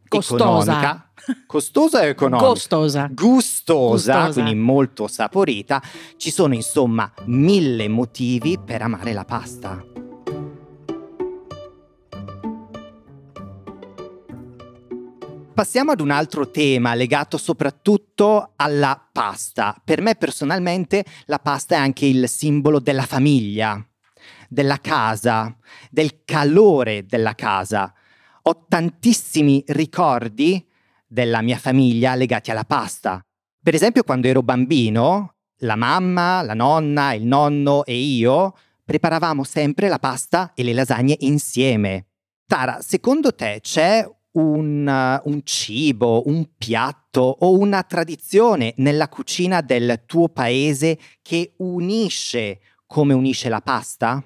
costosa. 0.08 0.44
Economica, 0.44 1.12
costosa 1.46 2.02
e 2.02 2.08
economica? 2.08 2.48
Gustosa. 2.48 3.08
Gustosa, 3.10 4.12
Gustosa. 4.12 4.32
quindi 4.32 4.54
molto 4.54 5.06
saporita. 5.06 5.82
Ci 6.16 6.30
sono 6.30 6.54
insomma 6.54 7.10
mille 7.26 7.88
motivi 7.88 8.58
per 8.58 8.82
amare 8.82 9.12
la 9.12 9.24
pasta. 9.24 9.93
Passiamo 15.54 15.92
ad 15.92 16.00
un 16.00 16.10
altro 16.10 16.50
tema 16.50 16.96
legato 16.96 17.38
soprattutto 17.38 18.54
alla 18.56 19.00
pasta. 19.12 19.80
Per 19.84 20.00
me 20.00 20.16
personalmente 20.16 21.04
la 21.26 21.38
pasta 21.38 21.76
è 21.76 21.78
anche 21.78 22.06
il 22.06 22.28
simbolo 22.28 22.80
della 22.80 23.04
famiglia, 23.04 23.80
della 24.48 24.80
casa, 24.80 25.56
del 25.90 26.24
calore 26.24 27.06
della 27.06 27.36
casa. 27.36 27.94
Ho 28.42 28.64
tantissimi 28.68 29.62
ricordi 29.68 30.66
della 31.06 31.40
mia 31.40 31.58
famiglia 31.58 32.16
legati 32.16 32.50
alla 32.50 32.64
pasta. 32.64 33.24
Per 33.62 33.74
esempio 33.76 34.02
quando 34.02 34.26
ero 34.26 34.42
bambino, 34.42 35.36
la 35.58 35.76
mamma, 35.76 36.42
la 36.42 36.54
nonna, 36.54 37.12
il 37.12 37.26
nonno 37.26 37.84
e 37.84 37.94
io 37.94 38.56
preparavamo 38.84 39.44
sempre 39.44 39.86
la 39.86 40.00
pasta 40.00 40.50
e 40.52 40.64
le 40.64 40.72
lasagne 40.72 41.14
insieme. 41.20 42.06
Tara, 42.44 42.82
secondo 42.82 43.32
te 43.32 43.60
c'è 43.62 44.04
un, 44.34 45.20
un, 45.24 45.40
cibo, 45.44 46.22
un 46.26 46.48
piatto 46.56 47.36
o 47.40 47.58
una 47.58 47.82
tradizione 47.82 48.74
nella 48.78 49.08
cucina 49.08 49.60
del 49.60 50.02
tuo 50.06 50.28
paese 50.28 50.98
che 51.22 51.54
unisce 51.58 52.60
come 52.86 53.14
unisce 53.14 53.48
la 53.48 53.60
pasta? 53.60 54.22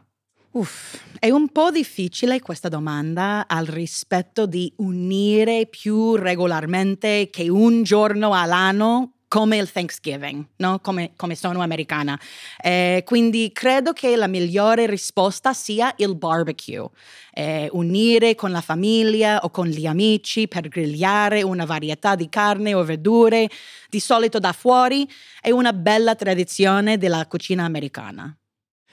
Uff, 0.51 0.99
è 1.19 1.31
un 1.31 1.49
po' 1.49 1.71
difficile 1.71 2.41
questa 2.41 2.69
domanda 2.69 3.47
al 3.47 3.67
rispetto 3.67 4.47
di 4.47 4.73
unire 4.77 5.67
più 5.67 6.17
regolarmente 6.17 7.29
che 7.31 7.49
un 7.49 7.83
giorno 7.83 8.33
all'anno 8.33 9.18
come 9.29 9.59
il 9.59 9.71
Thanksgiving, 9.71 10.45
no? 10.57 10.81
come, 10.81 11.13
come, 11.15 11.35
sono 11.35 11.61
americana. 11.61 12.19
Eh, 12.61 13.03
quindi 13.05 13.51
credo 13.53 13.93
che 13.93 14.17
la 14.17 14.27
migliore 14.27 14.87
risposta 14.87 15.53
sia 15.53 15.93
il 15.99 16.17
barbecue. 16.17 16.89
Eh, 17.33 17.69
unire 17.73 18.35
con 18.35 18.51
la 18.51 18.63
famiglia 18.63 19.41
o 19.45 19.51
con 19.51 19.67
gli 19.69 19.87
amici 19.87 20.49
per 20.49 20.67
grigliare 20.69 21.43
una 21.43 21.67
varietà 21.67 22.17
di 22.17 22.29
carne 22.29 22.75
o 22.75 22.83
verdure, 22.83 23.49
di 23.89 24.01
solito 24.01 24.39
da 24.39 24.53
fuori, 24.53 25.09
è 25.41 25.51
una 25.51 25.73
bella 25.73 26.15
tradizione 26.15 26.99
della 26.99 27.27
cucina 27.27 27.65
americana. 27.65 28.35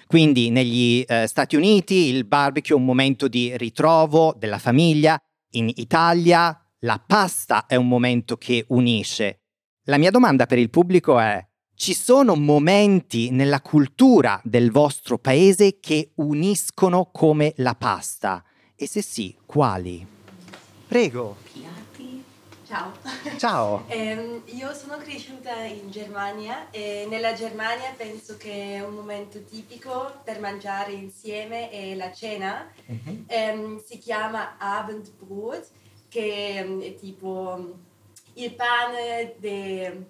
Quindi 0.06 0.52
negli 0.52 1.04
eh, 1.08 1.26
Stati 1.26 1.56
Uniti 1.56 1.96
il 1.96 2.26
barbecue 2.26 2.76
è 2.76 2.78
un 2.78 2.86
momento 2.86 3.28
di 3.28 3.58
ritrovo 3.58 4.36
della 4.38 4.60
famiglia, 4.60 5.18
in 5.52 5.72
Italia 5.74 6.60
la 6.80 7.02
pasta 7.06 7.66
è 7.66 7.76
un 7.76 7.88
momento 7.88 8.38
che 8.38 8.66
unisce. 8.68 9.45
La 9.88 10.00
mia 10.00 10.10
domanda 10.10 10.48
per 10.48 10.58
il 10.58 10.72
pubblico 10.72 11.20
è, 11.20 11.46
ci 11.76 11.94
sono 11.94 12.34
momenti 12.34 13.30
nella 13.30 13.62
cultura 13.62 14.42
del 14.44 14.72
vostro 14.72 15.20
paese 15.20 15.78
che 15.80 16.10
uniscono 16.16 17.10
come 17.12 17.54
la 17.58 17.76
pasta? 17.76 18.44
E 18.76 18.88
se 18.88 19.04
sì, 19.04 19.36
quali? 19.46 20.04
Prego. 20.88 21.38
Ciao. 22.66 22.94
Ciao. 23.38 23.86
eh, 23.90 24.42
io 24.46 24.74
sono 24.74 24.98
cresciuta 24.98 25.54
in 25.60 25.92
Germania 25.92 26.72
e 26.72 27.06
nella 27.08 27.34
Germania 27.34 27.94
penso 27.96 28.38
che 28.38 28.84
un 28.84 28.96
momento 28.96 29.44
tipico 29.44 30.20
per 30.24 30.40
mangiare 30.40 30.94
insieme 30.94 31.70
è 31.70 31.94
la 31.94 32.12
cena. 32.12 32.72
Mm-hmm. 32.92 33.24
Eh, 33.28 33.84
si 33.86 34.00
chiama 34.00 34.56
Abendbrot, 34.58 35.68
che 36.10 36.56
è 36.82 36.96
tipo 36.96 37.94
il 38.36 38.54
pane 38.54 39.36
de, 39.38 40.06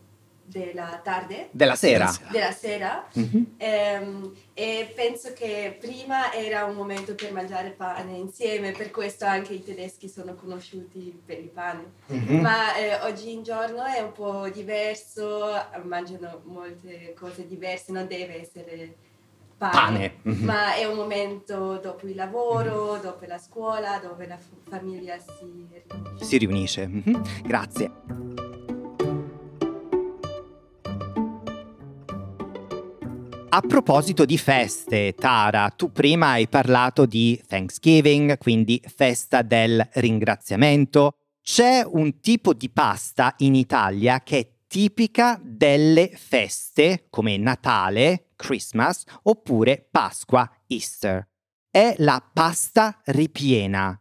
della 0.45 1.01
tarde. 1.03 1.49
Della 1.51 1.75
sera. 1.75 2.11
Della 2.29 2.51
sera. 2.51 3.07
Mm-hmm. 3.17 3.43
Ehm, 3.57 4.35
e 4.53 4.91
penso 4.95 5.33
che 5.33 5.75
prima 5.79 6.31
era 6.33 6.65
un 6.65 6.75
momento 6.75 7.15
per 7.15 7.31
mangiare 7.33 7.71
pane 7.71 8.15
insieme, 8.15 8.71
per 8.71 8.91
questo 8.91 9.25
anche 9.25 9.53
i 9.53 9.63
tedeschi 9.63 10.07
sono 10.07 10.35
conosciuti 10.35 11.19
per 11.25 11.39
il 11.39 11.49
pane. 11.49 11.93
Mm-hmm. 12.11 12.39
Ma 12.39 12.75
eh, 12.75 12.95
oggi 13.01 13.31
in 13.31 13.43
giorno 13.43 13.83
è 13.83 13.99
un 13.99 14.11
po' 14.11 14.47
diverso, 14.49 15.51
mangiano 15.83 16.41
molte 16.45 17.13
cose 17.17 17.47
diverse, 17.47 17.91
non 17.91 18.07
deve 18.07 18.41
essere 18.41 18.95
pane, 19.57 19.73
pane. 19.73 20.13
Mm-hmm. 20.27 20.45
ma 20.45 20.75
è 20.75 20.85
un 20.85 20.95
momento 20.95 21.79
dopo 21.81 22.07
il 22.07 22.15
lavoro, 22.15 22.99
dopo 23.01 23.25
la 23.25 23.37
scuola, 23.37 23.99
dove 24.01 24.27
la 24.27 24.37
famiglia 24.69 25.17
si 25.17 25.31
riunisce. 25.41 26.25
Si 26.25 26.37
riunisce. 26.37 26.87
Mm-hmm. 26.87 27.21
Grazie. 27.43 27.91
A 33.55 33.61
proposito 33.61 34.25
di 34.25 34.37
feste, 34.37 35.13
Tara, 35.13 35.69
tu 35.69 35.89
prima 35.89 36.31
hai 36.31 36.49
parlato 36.49 37.05
di 37.05 37.41
Thanksgiving, 37.47 38.37
quindi 38.37 38.81
festa 38.85 39.43
del 39.43 39.87
ringraziamento. 39.93 41.13
C'è 41.41 41.81
un 41.89 42.19
tipo 42.19 42.53
di 42.53 42.69
pasta 42.69 43.33
in 43.37 43.55
Italia 43.55 44.19
che 44.23 44.39
è 44.39 44.49
tipica 44.67 45.39
delle 45.41 46.11
feste 46.13 47.05
come 47.09 47.37
Natale, 47.37 48.24
Christmas 48.35 49.03
oppure 49.23 49.87
Pasqua, 49.89 50.49
Easter. 50.67 51.27
È 51.69 51.95
la 51.99 52.23
pasta 52.33 53.01
ripiena. 53.05 53.99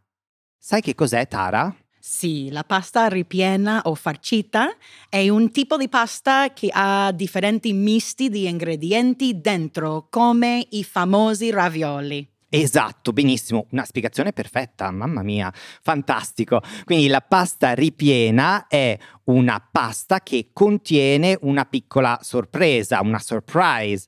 Sai 0.57 0.81
che 0.81 0.95
cos'è, 0.95 1.27
Tara? 1.27 1.75
Sì, 1.99 2.51
la 2.51 2.63
pasta 2.63 3.07
ripiena 3.07 3.81
o 3.85 3.95
farcita 3.95 4.75
è 5.09 5.27
un 5.27 5.51
tipo 5.51 5.75
di 5.75 5.89
pasta 5.89 6.53
che 6.53 6.69
ha 6.71 7.11
differenti 7.11 7.73
misti 7.73 8.29
di 8.29 8.47
ingredienti 8.47 9.41
dentro, 9.41 10.07
come 10.09 10.67
i 10.69 10.83
famosi 10.83 11.49
ravioli. 11.49 12.27
Esatto, 12.47 13.11
benissimo, 13.11 13.65
una 13.71 13.83
spiegazione 13.83 14.33
perfetta, 14.33 14.89
mamma 14.91 15.23
mia, 15.23 15.51
fantastico. 15.81 16.61
Quindi 16.83 17.07
la 17.07 17.21
pasta 17.21 17.73
ripiena 17.73 18.67
è 18.67 18.97
una 19.25 19.59
pasta 19.59 20.21
che 20.21 20.51
contiene 20.53 21.37
una 21.41 21.65
piccola 21.65 22.19
sorpresa, 22.21 23.01
una 23.01 23.19
surprise. 23.19 24.07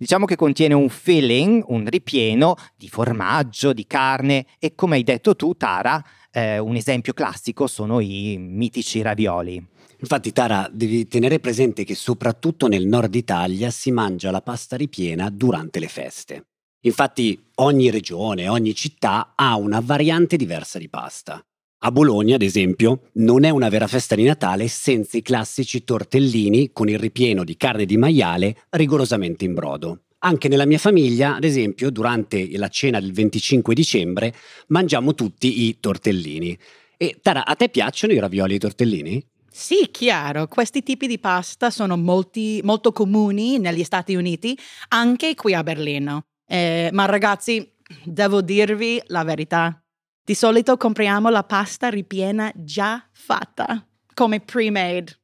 Diciamo 0.00 0.26
che 0.26 0.36
contiene 0.36 0.74
un 0.74 0.88
filling, 0.88 1.64
un 1.66 1.84
ripieno 1.88 2.54
di 2.76 2.88
formaggio, 2.88 3.72
di 3.72 3.84
carne 3.84 4.46
e 4.60 4.76
come 4.76 4.94
hai 4.94 5.02
detto 5.02 5.34
tu, 5.34 5.56
Tara, 5.56 6.00
eh, 6.30 6.60
un 6.60 6.76
esempio 6.76 7.12
classico 7.12 7.66
sono 7.66 7.98
i 7.98 8.36
mitici 8.38 9.02
ravioli. 9.02 9.60
Infatti, 9.98 10.30
Tara, 10.30 10.70
devi 10.72 11.08
tenere 11.08 11.40
presente 11.40 11.82
che 11.82 11.96
soprattutto 11.96 12.68
nel 12.68 12.86
nord 12.86 13.12
Italia 13.16 13.72
si 13.72 13.90
mangia 13.90 14.30
la 14.30 14.40
pasta 14.40 14.76
ripiena 14.76 15.30
durante 15.30 15.80
le 15.80 15.88
feste. 15.88 16.46
Infatti, 16.82 17.50
ogni 17.56 17.90
regione, 17.90 18.48
ogni 18.48 18.76
città 18.76 19.32
ha 19.34 19.56
una 19.56 19.80
variante 19.80 20.36
diversa 20.36 20.78
di 20.78 20.88
pasta. 20.88 21.44
A 21.82 21.92
Bologna, 21.92 22.34
ad 22.34 22.42
esempio, 22.42 23.02
non 23.14 23.44
è 23.44 23.50
una 23.50 23.68
vera 23.68 23.86
festa 23.86 24.16
di 24.16 24.24
Natale 24.24 24.66
senza 24.66 25.16
i 25.16 25.22
classici 25.22 25.84
tortellini 25.84 26.72
con 26.72 26.88
il 26.88 26.98
ripieno 26.98 27.44
di 27.44 27.56
carne 27.56 27.86
di 27.86 27.96
maiale 27.96 28.56
rigorosamente 28.70 29.44
in 29.44 29.54
brodo. 29.54 30.00
Anche 30.20 30.48
nella 30.48 30.66
mia 30.66 30.78
famiglia, 30.78 31.36
ad 31.36 31.44
esempio, 31.44 31.90
durante 31.90 32.48
la 32.58 32.66
cena 32.66 32.98
del 32.98 33.12
25 33.12 33.74
dicembre 33.74 34.34
mangiamo 34.68 35.14
tutti 35.14 35.66
i 35.66 35.78
tortellini. 35.78 36.58
E 36.96 37.18
Tara, 37.22 37.46
a 37.46 37.54
te 37.54 37.68
piacciono 37.68 38.12
i 38.12 38.18
ravioli 38.18 38.54
e 38.54 38.56
i 38.56 38.58
tortellini? 38.58 39.24
Sì, 39.48 39.88
chiaro, 39.92 40.48
questi 40.48 40.82
tipi 40.82 41.06
di 41.06 41.20
pasta 41.20 41.70
sono 41.70 41.96
molti, 41.96 42.60
molto 42.64 42.90
comuni 42.90 43.60
negli 43.60 43.84
Stati 43.84 44.16
Uniti, 44.16 44.58
anche 44.88 45.36
qui 45.36 45.54
a 45.54 45.62
Berlino. 45.62 46.24
Eh, 46.44 46.90
ma 46.92 47.04
ragazzi, 47.04 47.72
devo 48.02 48.42
dirvi 48.42 49.00
la 49.06 49.22
verità. 49.22 49.80
Di 50.28 50.34
solito 50.34 50.76
compriamo 50.76 51.30
la 51.30 51.42
pasta 51.42 51.88
ripiena 51.88 52.52
già 52.54 53.02
fatta, 53.12 53.82
come 54.12 54.40
pre-made. 54.40 55.16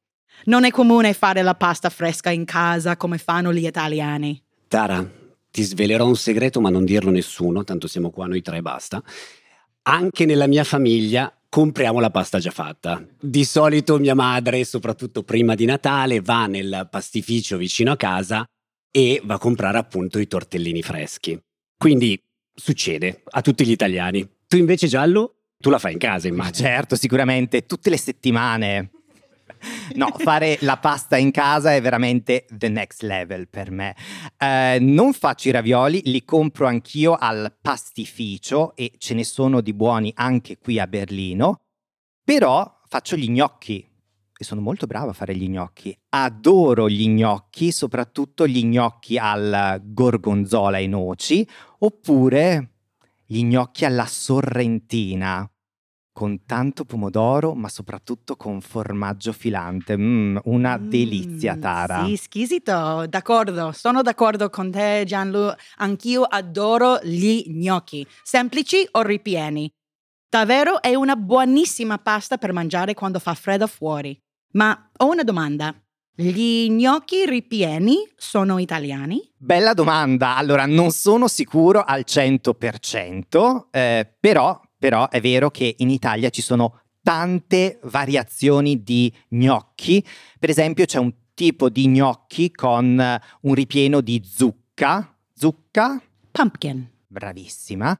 Non 0.44 0.64
è 0.64 0.70
comune 0.70 1.12
fare 1.12 1.42
la 1.42 1.54
pasta 1.54 1.90
fresca 1.90 2.30
in 2.30 2.46
casa 2.46 2.96
come 2.96 3.18
fanno 3.18 3.52
gli 3.52 3.66
italiani. 3.66 4.42
Tara, 4.66 5.06
ti 5.50 5.62
svelerò 5.62 6.06
un 6.06 6.16
segreto, 6.16 6.58
ma 6.62 6.70
non 6.70 6.86
dirlo 6.86 7.10
a 7.10 7.12
nessuno, 7.12 7.64
tanto 7.64 7.86
siamo 7.86 8.08
qua 8.08 8.24
noi 8.24 8.40
tre 8.40 8.56
e 8.56 8.62
basta. 8.62 9.02
Anche 9.82 10.24
nella 10.24 10.46
mia 10.46 10.64
famiglia 10.64 11.30
compriamo 11.50 12.00
la 12.00 12.08
pasta 12.08 12.38
già 12.38 12.50
fatta. 12.50 13.06
Di 13.20 13.44
solito 13.44 13.98
mia 13.98 14.14
madre, 14.14 14.64
soprattutto 14.64 15.22
prima 15.22 15.54
di 15.54 15.66
Natale, 15.66 16.22
va 16.22 16.46
nel 16.46 16.88
pastificio 16.90 17.58
vicino 17.58 17.92
a 17.92 17.96
casa 17.96 18.46
e 18.90 19.20
va 19.22 19.34
a 19.34 19.38
comprare 19.38 19.76
appunto 19.76 20.18
i 20.18 20.26
tortellini 20.26 20.80
freschi. 20.80 21.38
Quindi 21.76 22.18
succede 22.54 23.20
a 23.22 23.42
tutti 23.42 23.66
gli 23.66 23.70
italiani. 23.70 24.26
Tu 24.54 24.60
invece 24.60 24.86
Giallo, 24.86 25.38
tu 25.58 25.68
la 25.68 25.80
fai 25.80 25.94
in 25.94 25.98
casa, 25.98 26.28
immagino. 26.28 26.68
Certo, 26.68 26.94
sicuramente, 26.94 27.66
tutte 27.66 27.90
le 27.90 27.98
settimane. 27.98 28.90
No, 29.94 30.14
fare 30.16 30.58
la 30.60 30.76
pasta 30.76 31.16
in 31.16 31.32
casa 31.32 31.74
è 31.74 31.80
veramente 31.80 32.46
the 32.56 32.68
next 32.68 33.02
level 33.02 33.48
per 33.48 33.72
me. 33.72 33.96
Eh, 34.38 34.78
non 34.80 35.12
faccio 35.12 35.48
i 35.48 35.50
ravioli, 35.50 36.02
li 36.04 36.24
compro 36.24 36.68
anch'io 36.68 37.16
al 37.18 37.52
pastificio 37.60 38.76
e 38.76 38.92
ce 38.96 39.14
ne 39.14 39.24
sono 39.24 39.60
di 39.60 39.74
buoni 39.74 40.12
anche 40.14 40.56
qui 40.58 40.78
a 40.78 40.86
Berlino, 40.86 41.62
però 42.22 42.80
faccio 42.86 43.16
gli 43.16 43.28
gnocchi 43.28 43.84
e 44.36 44.44
sono 44.44 44.60
molto 44.60 44.86
brava 44.86 45.10
a 45.10 45.14
fare 45.14 45.34
gli 45.34 45.48
gnocchi. 45.48 45.98
Adoro 46.10 46.88
gli 46.88 47.08
gnocchi, 47.08 47.72
soprattutto 47.72 48.46
gli 48.46 48.64
gnocchi 48.64 49.18
al 49.18 49.80
gorgonzola 49.82 50.78
e 50.78 50.86
noci, 50.86 51.44
oppure 51.78 52.73
gli 53.26 53.42
gnocchi 53.42 53.84
alla 53.84 54.06
sorrentina 54.06 55.48
con 56.14 56.44
tanto 56.46 56.84
pomodoro, 56.84 57.54
ma 57.54 57.68
soprattutto 57.68 58.36
con 58.36 58.60
formaggio 58.60 59.32
filante. 59.32 59.96
Mm, 59.96 60.36
una 60.44 60.78
mm, 60.78 60.88
delizia, 60.88 61.56
Tara. 61.56 62.04
Sì, 62.06 62.16
squisito, 62.16 63.06
d'accordo. 63.08 63.72
Sono 63.72 64.00
d'accordo 64.00 64.48
con 64.48 64.70
te, 64.70 65.02
Gianlu. 65.04 65.52
Anch'io 65.78 66.22
adoro 66.22 67.00
gli 67.02 67.42
gnocchi, 67.48 68.06
semplici 68.22 68.86
o 68.92 69.02
ripieni. 69.02 69.68
Davvero 70.28 70.80
è 70.80 70.94
una 70.94 71.16
buonissima 71.16 71.98
pasta 71.98 72.38
per 72.38 72.52
mangiare 72.52 72.94
quando 72.94 73.18
fa 73.18 73.34
freddo 73.34 73.66
fuori. 73.66 74.16
Ma 74.52 74.90
ho 74.98 75.10
una 75.10 75.24
domanda. 75.24 75.74
Gli 76.16 76.68
gnocchi 76.70 77.26
ripieni 77.26 77.96
sono 78.16 78.58
italiani? 78.58 79.20
Bella 79.36 79.74
domanda. 79.74 80.36
Allora, 80.36 80.64
non 80.64 80.90
sono 80.90 81.26
sicuro 81.26 81.82
al 81.82 82.04
100%, 82.06 83.66
eh, 83.70 84.14
però 84.20 84.60
però 84.84 85.08
è 85.08 85.18
vero 85.18 85.50
che 85.50 85.76
in 85.78 85.88
Italia 85.88 86.28
ci 86.28 86.42
sono 86.42 86.82
tante 87.02 87.80
variazioni 87.84 88.82
di 88.82 89.10
gnocchi. 89.28 90.04
Per 90.38 90.50
esempio 90.50 90.84
c'è 90.84 90.98
un 90.98 91.10
tipo 91.32 91.70
di 91.70 91.88
gnocchi 91.88 92.50
con 92.50 93.18
un 93.40 93.54
ripieno 93.54 94.02
di 94.02 94.22
zucca. 94.22 95.16
Zucca? 95.34 95.98
Pumpkin. 96.30 96.86
Bravissima. 97.06 97.96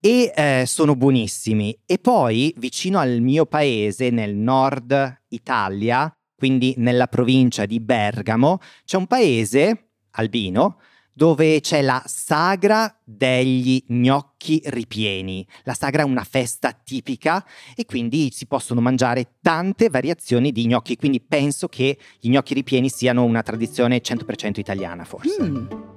E 0.00 0.32
eh, 0.34 0.64
sono 0.66 0.96
buonissimi. 0.96 1.80
E 1.84 1.98
poi 1.98 2.54
vicino 2.56 2.98
al 2.98 3.20
mio 3.20 3.44
paese, 3.44 4.08
nel 4.08 4.34
nord 4.34 5.24
Italia, 5.28 6.10
quindi 6.36 6.74
nella 6.78 7.06
provincia 7.06 7.66
di 7.66 7.80
Bergamo, 7.80 8.58
c'è 8.84 8.96
un 8.96 9.06
paese, 9.06 9.88
Albino, 10.12 10.78
dove 11.14 11.60
c'è 11.60 11.80
la 11.80 12.02
sagra 12.06 12.94
degli 13.04 13.82
gnocchi 13.86 14.60
ripieni. 14.64 15.46
La 15.62 15.74
sagra 15.74 16.02
è 16.02 16.04
una 16.04 16.24
festa 16.24 16.72
tipica 16.72 17.44
e 17.74 17.84
quindi 17.84 18.30
si 18.32 18.46
possono 18.46 18.80
mangiare 18.80 19.36
tante 19.40 19.88
variazioni 19.88 20.50
di 20.50 20.66
gnocchi, 20.66 20.96
quindi 20.96 21.20
penso 21.20 21.68
che 21.68 21.96
gli 22.18 22.30
gnocchi 22.30 22.54
ripieni 22.54 22.88
siano 22.88 23.24
una 23.24 23.42
tradizione 23.42 24.00
100% 24.00 24.58
italiana 24.58 25.04
forse. 25.04 25.42
Mm. 25.42 25.93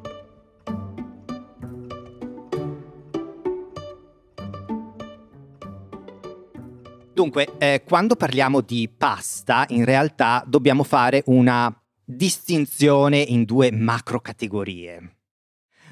Dunque, 7.18 7.56
eh, 7.58 7.82
quando 7.84 8.16
parliamo 8.16 8.62
di 8.62 8.88
pasta, 8.96 9.66
in 9.70 9.86
realtà 9.86 10.44
dobbiamo 10.46 10.84
fare 10.84 11.24
una 11.26 11.76
distinzione 12.06 13.18
in 13.18 13.44
due 13.44 13.72
macro 13.72 14.20
categorie. 14.20 15.16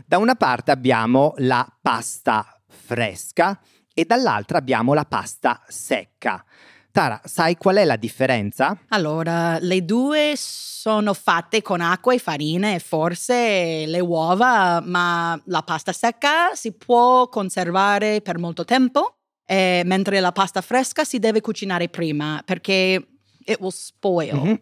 Da 0.06 0.20
una 0.20 0.36
parte 0.36 0.70
abbiamo 0.70 1.34
la 1.38 1.68
pasta 1.82 2.46
fresca 2.68 3.60
e 3.92 4.06
dall'altra 4.06 4.60
abbiamo 4.60 4.94
la 4.94 5.06
pasta 5.06 5.64
secca. 5.68 6.46
Tara, 6.92 7.20
sai 7.24 7.58
qual 7.58 7.78
è 7.78 7.86
la 7.86 7.96
differenza? 7.96 8.78
Allora, 8.90 9.58
le 9.58 9.84
due 9.84 10.34
sono 10.38 11.16
fatte 11.16 11.64
con 11.64 11.82
acqua 11.82 12.14
e 12.14 12.20
farina 12.20 12.72
e 12.72 12.78
forse 12.78 13.88
le 13.88 14.00
uova, 14.00 14.80
ma 14.80 15.42
la 15.46 15.64
pasta 15.64 15.92
secca 15.92 16.54
si 16.54 16.74
può 16.74 17.28
conservare 17.30 18.22
per 18.22 18.38
molto 18.38 18.64
tempo, 18.64 19.16
eh, 19.46 19.84
mentre 19.86 20.20
la 20.20 20.32
pasta 20.32 20.62
fresca 20.62 21.04
si 21.04 21.20
deve 21.20 21.42
cucinare 21.42 21.90
prima 21.90 22.42
perché 22.44 23.08
It 23.48 23.60
will 23.60 23.70
spoil. 23.70 24.36
Mm-hmm. 24.36 24.56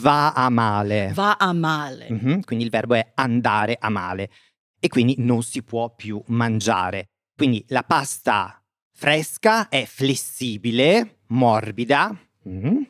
Va 0.00 0.32
a 0.32 0.48
male. 0.48 1.10
Va 1.12 1.36
a 1.38 1.52
male. 1.52 2.06
Mm-hmm. 2.10 2.40
Quindi 2.42 2.64
il 2.64 2.70
verbo 2.70 2.94
è 2.94 3.10
andare 3.16 3.76
a 3.78 3.88
male 3.88 4.30
e 4.78 4.86
quindi 4.86 5.16
non 5.18 5.42
si 5.42 5.62
può 5.64 5.92
più 5.92 6.22
mangiare. 6.26 7.08
Quindi 7.36 7.64
la 7.68 7.82
pasta 7.82 8.62
fresca 8.92 9.68
è 9.68 9.84
flessibile, 9.86 11.18
morbida, 11.28 12.16
mm-hmm. 12.48 12.82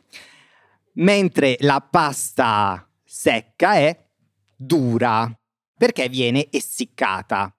mentre 0.93 1.57
la 1.61 1.81
pasta 1.81 2.87
secca 3.03 3.73
è 3.73 4.07
dura 4.55 5.31
perché 5.75 6.09
viene 6.09 6.47
essiccata. 6.51 7.51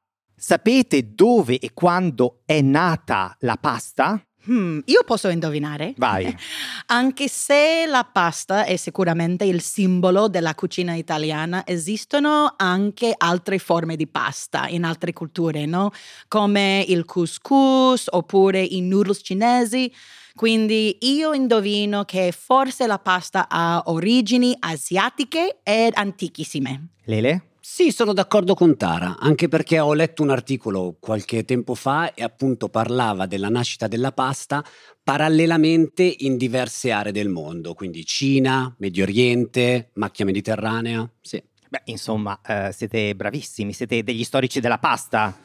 Sapete 0.43 1.13
dove 1.15 1.59
e 1.59 1.73
quando 1.75 2.41
è 2.47 2.63
nata 2.63 3.37
la 3.41 3.59
pasta? 3.61 4.25
Hmm, 4.49 4.79
io 4.87 5.05
posso 5.05 5.29
indovinare. 5.29 5.93
Vai. 5.99 6.35
Anche 6.87 7.29
se 7.29 7.85
la 7.87 8.09
pasta 8.11 8.65
è 8.65 8.77
sicuramente 8.77 9.45
il 9.45 9.61
simbolo 9.61 10.29
della 10.29 10.55
cucina 10.55 10.95
italiana, 10.95 11.67
esistono 11.67 12.55
anche 12.57 13.13
altre 13.15 13.59
forme 13.59 13.97
di 13.97 14.07
pasta 14.07 14.67
in 14.69 14.85
altre 14.85 15.13
culture, 15.13 15.67
no? 15.67 15.91
Come 16.27 16.87
il 16.89 17.05
couscous 17.05 18.07
oppure 18.09 18.63
i 18.63 18.81
noodles 18.81 19.21
cinesi. 19.23 19.93
Quindi 20.35 20.97
io 21.01 21.35
indovino 21.35 22.05
che 22.05 22.33
forse 22.33 22.87
la 22.87 22.99
pasta 22.99 23.47
ha 23.47 23.83
origini 23.89 24.57
asiatiche 24.59 25.59
ed 25.63 25.93
antichissime. 25.95 26.93
Lele? 27.05 27.50
Sì, 27.73 27.93
sono 27.93 28.13
d'accordo 28.13 28.55
con 28.55 28.77
Tara, 28.77 29.17
anche 29.21 29.47
perché 29.47 29.79
ho 29.79 29.95
letto 29.95 30.25
un 30.25 30.31
articolo 30.31 30.97
qualche 30.99 31.45
tempo 31.45 31.77
fa 31.77 32.15
e 32.15 32.25
appunto 32.25 32.69
parlava 32.69 33.27
della 33.27 33.49
nascita 33.49 33.87
della 33.87 34.11
pasta 34.11 34.63
parallelamente 35.05 36.03
in 36.03 36.37
diverse 36.37 36.91
aree 36.91 37.13
del 37.13 37.29
mondo, 37.29 37.75
quindi 37.75 38.05
Cina, 38.05 38.75
Medio 38.79 39.05
Oriente, 39.05 39.91
macchia 39.95 40.25
mediterranea, 40.25 41.09
sì. 41.21 41.41
Beh, 41.69 41.83
insomma, 41.85 42.41
eh, 42.45 42.73
siete 42.73 43.15
bravissimi, 43.15 43.73
siete 43.73 44.03
degli 44.03 44.25
storici 44.25 44.59
della 44.59 44.79
pasta. 44.79 45.39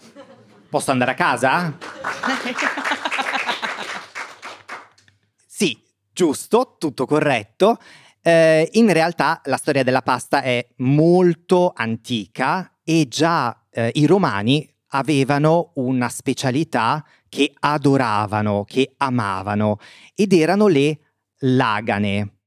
Posso 0.67 0.89
andare 0.89 1.11
a 1.11 1.13
casa? 1.13 1.77
sì, 5.45 5.79
giusto, 6.11 6.75
tutto 6.79 7.05
corretto. 7.05 7.77
Eh, 8.27 8.69
in 8.71 8.91
realtà 8.91 9.39
la 9.43 9.55
storia 9.55 9.83
della 9.83 10.01
pasta 10.01 10.41
è 10.41 10.67
molto 10.77 11.71
antica 11.75 12.79
e 12.83 13.07
già 13.07 13.55
eh, 13.69 13.91
i 13.93 14.07
romani 14.07 14.67
avevano 14.93 15.73
una 15.75 16.09
specialità 16.09 17.05
che 17.29 17.53
adoravano, 17.53 18.63
che 18.63 18.95
amavano 18.97 19.77
ed 20.15 20.33
erano 20.33 20.65
le 20.65 20.99
lagane. 21.41 22.38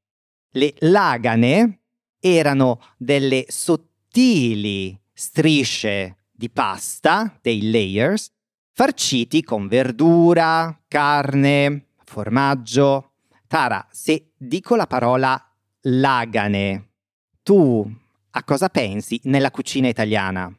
Le 0.51 0.75
lagane 0.79 1.83
erano 2.19 2.81
delle 2.97 3.45
sottili 3.47 5.01
strisce 5.13 6.17
di 6.33 6.51
pasta, 6.51 7.39
dei 7.41 7.71
layers, 7.71 8.33
farciti 8.73 9.45
con 9.45 9.69
verdura, 9.69 10.77
carne, 10.89 11.91
formaggio. 12.05 13.13
Tara, 13.47 13.87
se 13.93 14.33
dico 14.37 14.75
la 14.75 14.89
parola 14.89 15.48
lagane. 15.83 16.91
Tu 17.43 17.91
a 18.31 18.45
cosa 18.45 18.69
pensi 18.69 19.21
nella 19.25 19.51
cucina 19.51 19.89
italiana? 19.89 20.53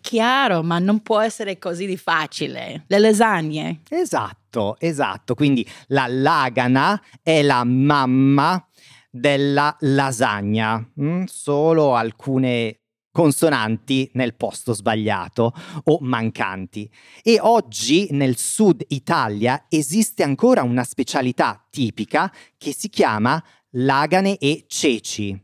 Chiaro, 0.00 0.62
ma 0.62 0.78
non 0.78 1.00
può 1.00 1.20
essere 1.20 1.58
così 1.58 1.86
di 1.86 1.96
facile. 1.96 2.84
Le 2.88 2.98
lasagne. 2.98 3.82
Esatto, 3.88 4.76
esatto. 4.80 5.34
Quindi 5.34 5.66
la 5.88 6.06
lagana 6.08 7.00
è 7.22 7.40
la 7.42 7.62
mamma 7.64 8.66
della 9.08 9.74
lasagna. 9.80 10.84
Mm? 11.00 11.24
Solo 11.24 11.94
alcune 11.94 12.80
consonanti 13.12 14.10
nel 14.14 14.34
posto 14.34 14.72
sbagliato 14.72 15.52
o 15.84 15.98
mancanti. 16.00 16.90
E 17.22 17.38
oggi 17.40 18.08
nel 18.10 18.36
sud 18.36 18.82
Italia 18.88 19.66
esiste 19.68 20.22
ancora 20.22 20.62
una 20.62 20.82
specialità 20.82 21.64
tipica 21.70 22.32
che 22.56 22.74
si 22.74 22.88
chiama 22.88 23.42
lagane 23.72 24.36
e 24.38 24.64
ceci. 24.66 25.40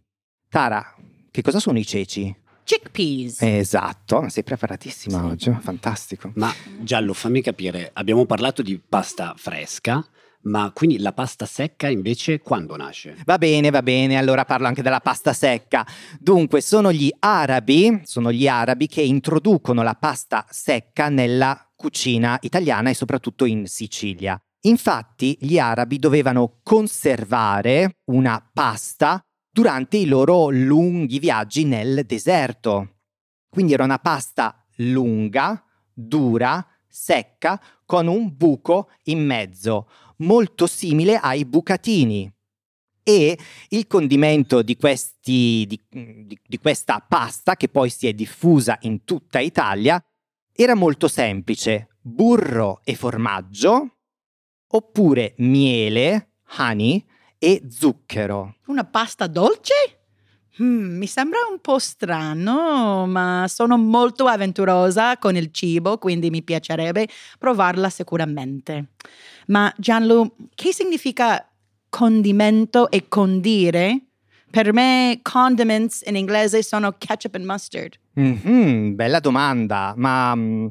Tara, 0.48 0.94
che 1.30 1.42
cosa 1.42 1.60
sono 1.60 1.78
i 1.78 1.86
ceci? 1.86 2.34
Chickpeas. 2.64 3.40
Esatto, 3.40 4.28
sei 4.28 4.42
preparatissima 4.42 5.24
oggi, 5.24 5.50
fantastico. 5.60 6.32
Ma 6.34 6.52
Giallo, 6.80 7.14
fammi 7.14 7.40
capire, 7.40 7.90
abbiamo 7.94 8.26
parlato 8.26 8.60
di 8.60 8.78
pasta 8.78 9.34
fresca, 9.36 10.06
ma 10.42 10.70
quindi 10.74 10.98
la 10.98 11.14
pasta 11.14 11.46
secca 11.46 11.88
invece 11.88 12.40
quando 12.40 12.76
nasce? 12.76 13.16
Va 13.24 13.38
bene, 13.38 13.70
va 13.70 13.82
bene, 13.82 14.18
allora 14.18 14.44
parlo 14.44 14.66
anche 14.66 14.82
della 14.82 15.00
pasta 15.00 15.32
secca. 15.32 15.86
Dunque, 16.20 16.60
sono 16.60 16.92
gli 16.92 17.10
arabi, 17.20 18.02
sono 18.04 18.30
gli 18.30 18.46
arabi 18.46 18.86
che 18.86 19.00
introducono 19.00 19.82
la 19.82 19.94
pasta 19.94 20.44
secca 20.50 21.08
nella 21.08 21.70
cucina 21.74 22.38
italiana 22.42 22.90
e 22.90 22.94
soprattutto 22.94 23.46
in 23.46 23.66
Sicilia. 23.66 24.38
Infatti, 24.62 25.36
gli 25.40 25.58
arabi 25.58 25.98
dovevano 25.98 26.60
conservare 26.62 27.98
una 28.06 28.44
pasta 28.52 29.20
durante 29.50 29.96
i 29.96 30.06
loro 30.06 30.50
lunghi 30.50 31.18
viaggi 31.18 31.64
nel 31.64 32.04
deserto. 32.04 32.96
Quindi 33.48 33.72
era 33.72 33.84
una 33.84 33.98
pasta 33.98 34.66
lunga, 34.76 35.62
dura, 35.92 36.64
secca, 36.86 37.60
con 37.84 38.06
un 38.06 38.36
buco 38.36 38.90
in 39.04 39.24
mezzo 39.24 39.88
molto 40.18 40.66
simile 40.66 41.16
ai 41.16 41.44
bucatini. 41.44 42.32
E 43.02 43.38
il 43.68 43.86
condimento 43.86 44.60
di, 44.62 44.76
questi, 44.76 45.64
di, 45.66 46.38
di, 46.46 46.58
questa 46.58 47.00
pasta, 47.00 47.56
che 47.56 47.68
poi 47.68 47.88
si 47.88 48.06
è 48.06 48.12
diffusa 48.12 48.76
in 48.82 49.04
tutta 49.04 49.38
Italia, 49.38 50.02
era 50.52 50.74
molto 50.74 51.08
semplice: 51.08 51.96
burro 52.02 52.80
e 52.84 52.94
formaggio, 52.94 53.97
oppure 54.68 55.34
miele, 55.38 56.30
honey, 56.58 57.04
e 57.38 57.62
zucchero. 57.68 58.56
Una 58.66 58.84
pasta 58.84 59.26
dolce? 59.26 59.74
Hmm, 60.60 60.96
mi 60.96 61.06
sembra 61.06 61.38
un 61.48 61.60
po' 61.60 61.78
strano, 61.78 63.06
ma 63.06 63.46
sono 63.48 63.78
molto 63.78 64.26
avventurosa 64.26 65.16
con 65.16 65.36
il 65.36 65.52
cibo, 65.52 65.98
quindi 65.98 66.30
mi 66.30 66.42
piacerebbe 66.42 67.06
provarla 67.38 67.88
sicuramente. 67.88 68.88
Ma 69.46 69.72
Gianlu, 69.76 70.34
che 70.54 70.72
significa 70.72 71.48
condimento 71.88 72.90
e 72.90 73.06
condire? 73.08 74.00
Per 74.50 74.72
me 74.72 75.20
condiments 75.22 76.02
in 76.06 76.16
inglese 76.16 76.62
sono 76.64 76.92
ketchup 76.98 77.36
and 77.36 77.44
mustard. 77.44 77.96
Mm-hmm, 78.18 78.94
bella 78.96 79.20
domanda, 79.20 79.94
ma 79.96 80.34
mm, 80.34 80.66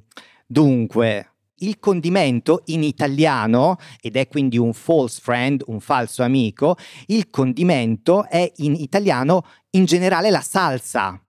dunque, 0.46 1.32
il 1.60 1.80
condimento 1.80 2.62
in 2.66 2.84
italiano, 2.84 3.78
ed 4.02 4.16
è 4.16 4.28
quindi 4.28 4.58
un 4.58 4.74
false 4.74 5.20
friend, 5.22 5.64
un 5.68 5.80
falso 5.80 6.24
amico, 6.24 6.76
il 7.08 7.30
condimento 7.30 8.28
è 8.28 8.52
in 8.58 8.76
italiano 8.76 9.46
in 9.72 9.86
generale 9.86 10.30
la 10.30 10.42
salsa. 10.42 11.20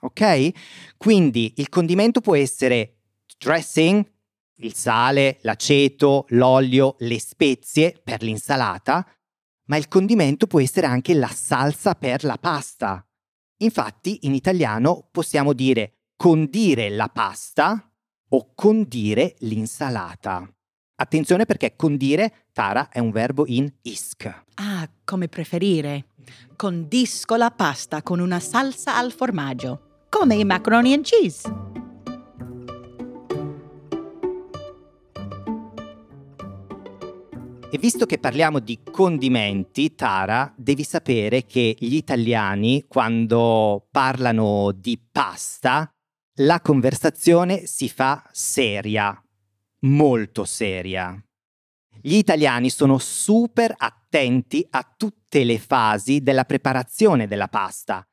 Ok? 0.00 0.50
Quindi 0.96 1.54
il 1.56 1.68
condimento 1.68 2.20
può 2.20 2.36
essere 2.36 2.98
dressing, 3.38 4.04
il 4.58 4.74
sale, 4.74 5.38
l'aceto, 5.42 6.26
l'olio, 6.28 6.96
le 7.00 7.20
spezie 7.20 8.00
per 8.02 8.22
l'insalata, 8.22 9.06
ma 9.66 9.76
il 9.76 9.88
condimento 9.88 10.46
può 10.46 10.60
essere 10.60 10.86
anche 10.86 11.12
la 11.14 11.28
salsa 11.28 11.94
per 11.94 12.24
la 12.24 12.38
pasta. 12.38 13.04
Infatti 13.58 14.20
in 14.22 14.34
italiano 14.34 15.08
possiamo 15.10 15.52
dire 15.52 16.04
condire 16.16 16.88
la 16.88 17.08
pasta 17.08 17.90
o 18.30 18.52
condire 18.54 19.34
l'insalata. 19.40 20.48
Attenzione 20.98 21.44
perché 21.44 21.76
condire, 21.76 22.46
Tara, 22.52 22.88
è 22.88 22.98
un 22.98 23.10
verbo 23.10 23.44
in 23.46 23.70
isc. 23.82 24.44
Ah, 24.54 24.88
come 25.04 25.28
preferire. 25.28 26.06
Condisco 26.56 27.36
la 27.36 27.50
pasta 27.50 28.02
con 28.02 28.18
una 28.18 28.40
salsa 28.40 28.96
al 28.96 29.12
formaggio, 29.12 30.06
come 30.08 30.36
i 30.36 30.44
macaroni 30.44 30.94
and 30.94 31.04
cheese. 31.04 31.74
E 37.68 37.78
visto 37.78 38.06
che 38.06 38.16
parliamo 38.16 38.58
di 38.58 38.78
condimenti, 38.90 39.94
Tara, 39.94 40.50
devi 40.56 40.82
sapere 40.82 41.44
che 41.44 41.76
gli 41.78 41.96
italiani, 41.96 42.86
quando 42.88 43.86
parlano 43.90 44.72
di 44.72 44.98
pasta, 45.12 45.90
la 46.40 46.60
conversazione 46.60 47.66
si 47.66 47.88
fa 47.88 48.28
seria, 48.30 49.18
molto 49.80 50.44
seria. 50.44 51.18
Gli 52.00 52.16
italiani 52.16 52.68
sono 52.68 52.98
super 52.98 53.74
attenti 53.76 54.66
a 54.70 54.94
tutte 54.96 55.44
le 55.44 55.58
fasi 55.58 56.20
della 56.20 56.44
preparazione 56.44 57.26
della 57.26 57.48
pasta, 57.48 58.06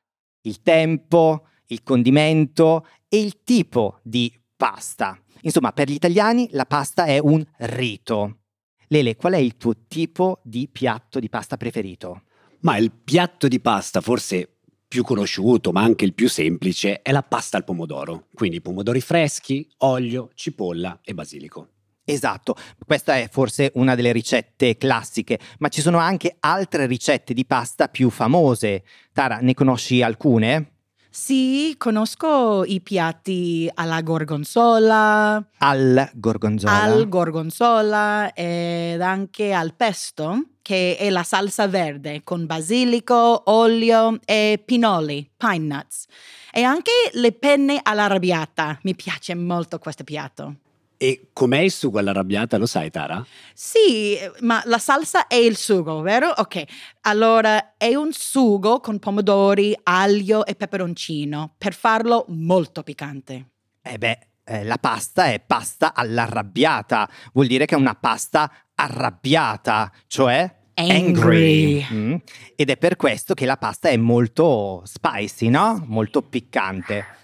il 0.43 0.61
tempo, 0.61 1.47
il 1.67 1.83
condimento 1.83 2.87
e 3.09 3.19
il 3.19 3.43
tipo 3.43 3.99
di 4.03 4.33
pasta. 4.55 5.17
Insomma, 5.41 5.73
per 5.73 5.89
gli 5.89 5.93
italiani 5.93 6.47
la 6.51 6.65
pasta 6.65 7.05
è 7.05 7.19
un 7.19 7.43
rito. 7.57 8.39
Lele, 8.87 9.15
qual 9.17 9.33
è 9.33 9.37
il 9.37 9.57
tuo 9.57 9.85
tipo 9.87 10.39
di 10.43 10.69
piatto 10.69 11.19
di 11.19 11.27
pasta 11.27 11.57
preferito? 11.57 12.23
Ma 12.61 12.77
il 12.77 12.91
piatto 12.91 13.49
di 13.49 13.59
pasta 13.59 13.99
forse 13.99 14.52
più 14.93 15.01
conosciuto, 15.01 15.71
ma 15.71 15.81
anche 15.81 16.05
il 16.05 16.13
più 16.13 16.29
semplice, 16.29 17.01
è 17.01 17.11
la 17.11 17.23
pasta 17.23 17.57
al 17.57 17.63
pomodoro. 17.63 18.27
Quindi 18.31 18.61
pomodori 18.61 19.01
freschi, 19.01 19.67
olio, 19.77 20.29
cipolla 20.35 20.99
e 21.03 21.15
basilico. 21.15 21.69
Esatto, 22.05 22.55
questa 22.85 23.17
è 23.17 23.27
forse 23.27 23.71
una 23.73 23.95
delle 23.95 24.11
ricette 24.11 24.77
classiche, 24.77 25.39
ma 25.57 25.69
ci 25.69 25.81
sono 25.81 25.97
anche 25.97 26.35
altre 26.41 26.85
ricette 26.85 27.33
di 27.33 27.43
pasta 27.43 27.87
più 27.87 28.11
famose. 28.11 28.83
Tara, 29.11 29.39
ne 29.41 29.55
conosci 29.55 30.03
alcune? 30.03 30.73
Sì, 31.09 31.73
conosco 31.79 32.63
i 32.63 32.79
piatti 32.81 33.67
alla 33.73 33.99
gorgonzola. 34.03 35.43
Al 35.57 36.11
gorgonzola. 36.13 36.83
Al 36.83 37.09
gorgonzola 37.09 38.31
ed 38.33 39.01
anche 39.01 39.53
al 39.53 39.73
pesto, 39.73 40.49
che 40.63 40.97
è 40.97 41.11
la 41.11 41.21
salsa 41.21 41.67
verde 41.67 42.21
con 42.23 42.47
basilico, 42.47 43.43
olio 43.51 44.17
e 44.25 44.59
pinoli, 44.65 45.29
pine 45.37 45.57
nuts. 45.59 46.05
E 46.51 46.63
anche 46.63 46.91
le 47.11 47.33
penne 47.33 47.79
all'arrabbiata. 47.83 48.79
Mi 48.81 48.95
piace 48.95 49.35
molto 49.35 49.77
questo 49.77 50.03
piatto. 50.03 50.55
E 50.97 51.31
com'è 51.33 51.59
il 51.59 51.71
sugo 51.71 51.99
all'arrabbiata, 51.99 52.57
lo 52.57 52.65
sai 52.65 52.89
Tara? 52.89 53.25
Sì, 53.53 54.17
ma 54.39 54.61
la 54.65 54.77
salsa 54.77 55.27
è 55.27 55.35
il 55.35 55.57
sugo, 55.57 55.99
vero? 55.99 56.29
Ok, 56.37 56.63
allora 57.01 57.73
è 57.75 57.93
un 57.93 58.13
sugo 58.13 58.79
con 58.79 58.99
pomodori, 58.99 59.77
aglio 59.83 60.45
e 60.45 60.55
peperoncino 60.55 61.55
per 61.57 61.73
farlo 61.73 62.23
molto 62.29 62.83
piccante. 62.83 63.49
Eh 63.81 63.97
beh, 63.97 64.17
eh, 64.43 64.63
la 64.63 64.77
pasta 64.77 65.31
è 65.31 65.39
pasta 65.39 65.93
all'arrabbiata, 65.93 67.09
vuol 67.33 67.47
dire 67.47 67.65
che 67.65 67.75
è 67.75 67.77
una 67.77 67.95
pasta 67.95 68.51
arrabbiata, 68.75 69.91
cioè 70.07 70.61
angry. 70.75 71.85
Mm. 71.91 72.15
Ed 72.55 72.69
è 72.69 72.77
per 72.77 72.95
questo 72.95 73.33
che 73.33 73.45
la 73.45 73.57
pasta 73.57 73.89
è 73.89 73.97
molto 73.97 74.81
spicy, 74.85 75.49
no? 75.49 75.83
Molto 75.87 76.21
piccante. 76.21 77.21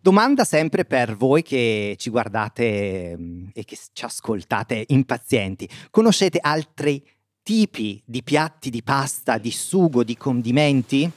Domanda 0.00 0.44
sempre 0.44 0.84
per 0.84 1.16
voi 1.16 1.42
che 1.42 1.96
ci 1.98 2.10
guardate 2.10 3.16
mm, 3.16 3.48
e 3.54 3.64
che 3.64 3.78
ci 3.92 4.04
ascoltate 4.04 4.84
impazienti. 4.88 5.68
Conoscete 5.90 6.38
altri 6.40 7.02
tipi 7.42 8.02
di 8.04 8.22
piatti 8.22 8.70
di 8.70 8.82
pasta, 8.82 9.38
di 9.38 9.50
sugo, 9.50 10.02
di 10.04 10.16
condimenti? 10.16 11.10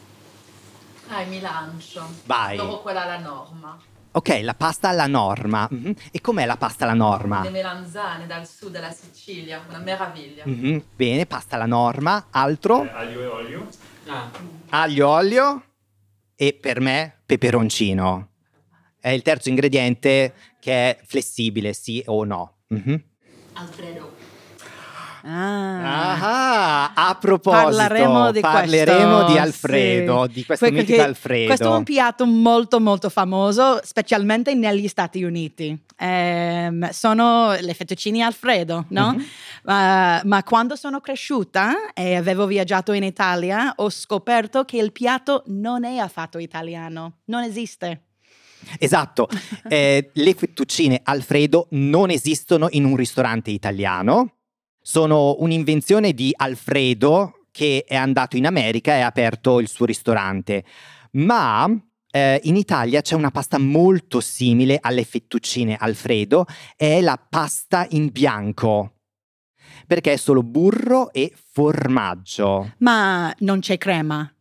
Ah, 1.09 1.23
mi 1.23 1.39
lancio. 1.39 2.05
Vai. 2.25 2.57
Dopo 2.57 2.81
quella 2.81 3.03
alla 3.03 3.19
norma. 3.19 3.77
Ok, 4.17 4.39
la 4.41 4.55
pasta 4.55 4.89
alla 4.89 5.05
norma. 5.05 5.69
Mm-hmm. 5.71 5.91
E 6.11 6.21
com'è 6.21 6.47
la 6.47 6.57
pasta 6.57 6.85
alla 6.85 6.95
norma? 6.95 7.43
Le 7.43 7.51
melanzane 7.51 8.25
dal 8.25 8.47
sud 8.47 8.71
della 8.71 8.89
Sicilia, 8.89 9.63
una 9.69 9.77
meraviglia. 9.77 10.43
Mm-hmm. 10.47 10.77
Bene, 10.95 11.27
pasta 11.27 11.55
alla 11.55 11.67
norma. 11.67 12.25
Altro? 12.31 12.83
Eh, 12.83 12.89
aglio 12.89 13.21
e 13.21 13.25
olio. 13.27 13.67
Ah. 14.07 14.31
Aglio, 14.69 15.07
olio. 15.07 15.63
E 16.35 16.57
per 16.59 16.79
me, 16.79 17.21
peperoncino 17.27 18.29
è 18.99 19.09
il 19.09 19.21
terzo 19.21 19.49
ingrediente 19.49 20.33
che 20.59 20.71
è 20.89 20.99
flessibile, 21.05 21.73
sì 21.73 22.01
o 22.07 22.23
no. 22.23 22.57
Mm-hmm. 22.73 22.95
Alfredo. 23.53 24.16
Ah. 25.29 26.93
ah, 26.93 27.09
a 27.09 27.15
proposito, 27.15 27.65
parleremo 27.65 28.31
di, 28.31 28.39
parleremo 28.39 29.15
questo, 29.15 29.31
di 29.31 29.37
Alfredo, 29.37 30.25
sì. 30.27 30.33
di 30.33 30.45
questo 30.45 30.65
Perché 30.65 30.79
mitico 30.79 31.01
Alfredo. 31.01 31.45
Questo 31.47 31.73
è 31.73 31.77
un 31.77 31.83
piatto 31.83 32.25
molto 32.25 32.79
molto 32.79 33.09
famoso, 33.09 33.81
specialmente 33.83 34.53
negli 34.53 34.87
Stati 34.87 35.23
Uniti. 35.23 35.77
Eh, 35.97 36.71
sono 36.91 37.57
le 37.59 37.73
fettuccine 37.73 38.21
Alfredo, 38.21 38.85
no? 38.89 39.11
Mm-hmm. 39.11 39.19
Uh, 39.19 40.27
ma 40.27 40.43
quando 40.45 40.77
sono 40.77 41.01
cresciuta 41.01 41.91
e 41.93 42.15
avevo 42.15 42.45
viaggiato 42.45 42.93
in 42.93 43.03
Italia, 43.03 43.73
ho 43.75 43.89
scoperto 43.89 44.63
che 44.63 44.77
il 44.77 44.93
piatto 44.93 45.43
non 45.47 45.83
è 45.83 45.97
affatto 45.97 46.37
italiano, 46.37 47.17
non 47.25 47.43
esiste. 47.43 48.03
Esatto, 48.79 49.27
eh, 49.67 50.09
le 50.13 50.33
fettuccine 50.33 51.01
Alfredo 51.03 51.67
non 51.71 52.11
esistono 52.11 52.67
in 52.71 52.85
un 52.85 52.95
ristorante 52.95 53.51
italiano, 53.51 54.36
sono 54.87 55.35
un'invenzione 55.39 56.13
di 56.13 56.31
Alfredo 56.33 57.47
che 57.51 57.83
è 57.85 57.97
andato 57.97 58.37
in 58.37 58.45
America 58.45 58.95
e 58.95 59.01
ha 59.01 59.07
aperto 59.07 59.59
il 59.59 59.67
suo 59.67 59.85
ristorante. 59.85 60.63
Ma 61.13 61.69
eh, 62.09 62.39
in 62.45 62.55
Italia 62.55 63.01
c'è 63.01 63.13
una 63.13 63.29
pasta 63.29 63.57
molto 63.57 64.21
simile 64.21 64.77
alle 64.79 65.03
fettuccine 65.03 65.75
Alfredo, 65.77 66.45
è 66.77 67.01
la 67.01 67.17
pasta 67.17 67.85
in 67.89 68.11
bianco. 68.13 68.93
Perché 69.85 70.13
è 70.13 70.17
solo 70.17 70.41
burro 70.41 71.11
e 71.11 71.33
formaggio. 71.51 72.75
Ma 72.77 73.33
non 73.39 73.59
c'è 73.59 73.77
crema? 73.77 74.33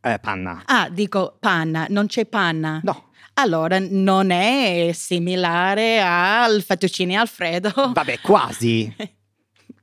Eh, 0.00 0.18
panna. 0.18 0.62
Ah, 0.64 0.88
dico 0.88 1.36
panna, 1.38 1.84
non 1.90 2.06
c'è 2.06 2.24
panna. 2.24 2.80
No. 2.84 3.10
Allora 3.34 3.78
non 3.78 4.30
è 4.30 4.92
similare 4.94 6.00
al 6.00 6.62
fettuccine 6.62 7.16
Alfredo. 7.16 7.92
Vabbè, 7.92 8.20
quasi. 8.20 8.96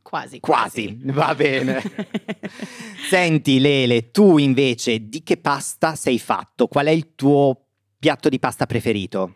quasi, 0.08 0.39
quasi. 0.39 0.98
Va 1.04 1.36
bene. 1.36 1.84
Senti 3.10 3.60
Lele, 3.60 4.10
tu 4.12 4.38
invece 4.38 5.10
di 5.10 5.22
che 5.22 5.36
pasta 5.36 5.96
sei 5.96 6.17
fatto? 6.17 6.67
Qual 6.67 6.86
è 6.86 6.91
il 6.91 7.13
tuo 7.13 7.65
piatto 8.00 8.30
di 8.30 8.39
pasta 8.39 8.65
preferito? 8.65 9.36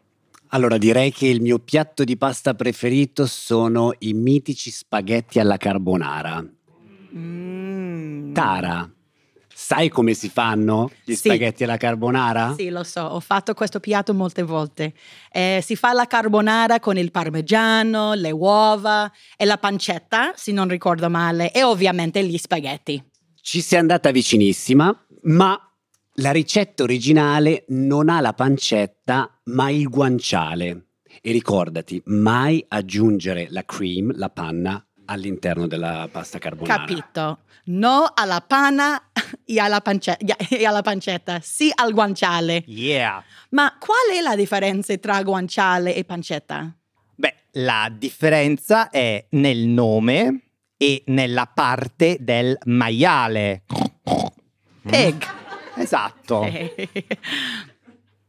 Allora 0.54 0.78
direi 0.78 1.12
che 1.12 1.28
il 1.28 1.42
mio 1.42 1.60
piatto 1.60 2.06
di 2.06 2.16
pasta 2.16 2.54
preferito 2.54 3.26
sono 3.26 3.92
i 4.00 4.14
mitici 4.14 4.72
spaghetti 4.72 5.40
alla 5.40 5.58
carbonara. 5.58 6.42
Mm. 7.18 8.32
Tara, 8.32 8.90
sai 9.76 9.88
come 9.88 10.14
si 10.14 10.28
fanno 10.30 10.92
gli 11.06 11.14
Sì. 11.14 11.30
spaghetti 11.30 11.64
alla 11.64 11.78
carbonara? 11.78 12.56
Sì, 12.58 12.70
lo 12.70 12.84
so, 12.84 13.02
ho 13.04 13.20
fatto 13.22 13.54
questo 13.54 13.80
piatto 13.80 14.14
molte 14.14 14.44
volte. 14.44 14.94
Eh, 15.32 15.62
si 15.64 15.78
fa 15.78 15.94
la 15.94 16.08
carbonara 16.08 16.80
con 16.82 16.98
il 16.98 17.10
parmigiano, 17.10 18.14
le 18.14 18.32
uova 18.32 19.10
e 19.38 19.46
la 19.46 19.58
pancetta, 19.58 20.34
se 20.36 20.52
non 20.52 20.68
ricordo 20.68 21.10
male, 21.10 21.54
e 21.54 21.64
ovviamente 21.64 22.22
gli 22.26 22.38
spaghetti. 22.38 23.02
Ci 23.42 23.62
sei 23.62 23.80
andata 23.80 24.12
vicinissima, 24.12 24.94
ma 25.24 25.58
la 26.16 26.32
ricetta 26.32 26.84
originale 26.84 27.64
non 27.70 28.10
ha 28.10 28.20
la 28.20 28.34
pancetta, 28.34 29.40
ma 29.46 29.70
il 29.70 29.88
guanciale. 29.88 30.88
E 31.22 31.32
ricordati, 31.32 32.02
mai 32.08 32.64
aggiungere 32.68 33.48
la 33.50 33.64
cream, 33.64 34.12
la 34.18 34.30
panna, 34.30 34.86
all'interno 35.06 35.66
della 35.68 36.10
pasta 36.12 36.40
carbonara. 36.40 36.86
Capito? 36.86 37.40
No 37.64 38.12
alla 38.16 38.42
panna 38.42 39.10
e 39.46 39.60
alla, 39.60 39.82
pance- 39.82 40.18
e 40.50 40.66
alla 40.66 40.82
pancetta, 40.82 41.40
sì 41.42 41.72
al 41.74 41.94
guanciale. 41.94 42.64
Yeah. 42.68 43.24
Ma 43.50 43.76
qual 43.80 44.18
è 44.18 44.22
la 44.22 44.36
differenza 44.36 44.96
tra 44.98 45.22
guanciale 45.24 45.96
e 45.96 46.04
pancetta? 46.04 46.74
Beh, 47.16 47.36
la 47.52 47.92
differenza 47.96 48.90
è 48.90 49.26
nel 49.32 49.68
nome 49.68 50.42
e 50.78 51.04
nella 51.08 51.46
parte 51.46 52.18
del 52.20 52.58
maiale. 52.66 53.64
Pig. 54.82 55.26
Esatto. 55.76 56.48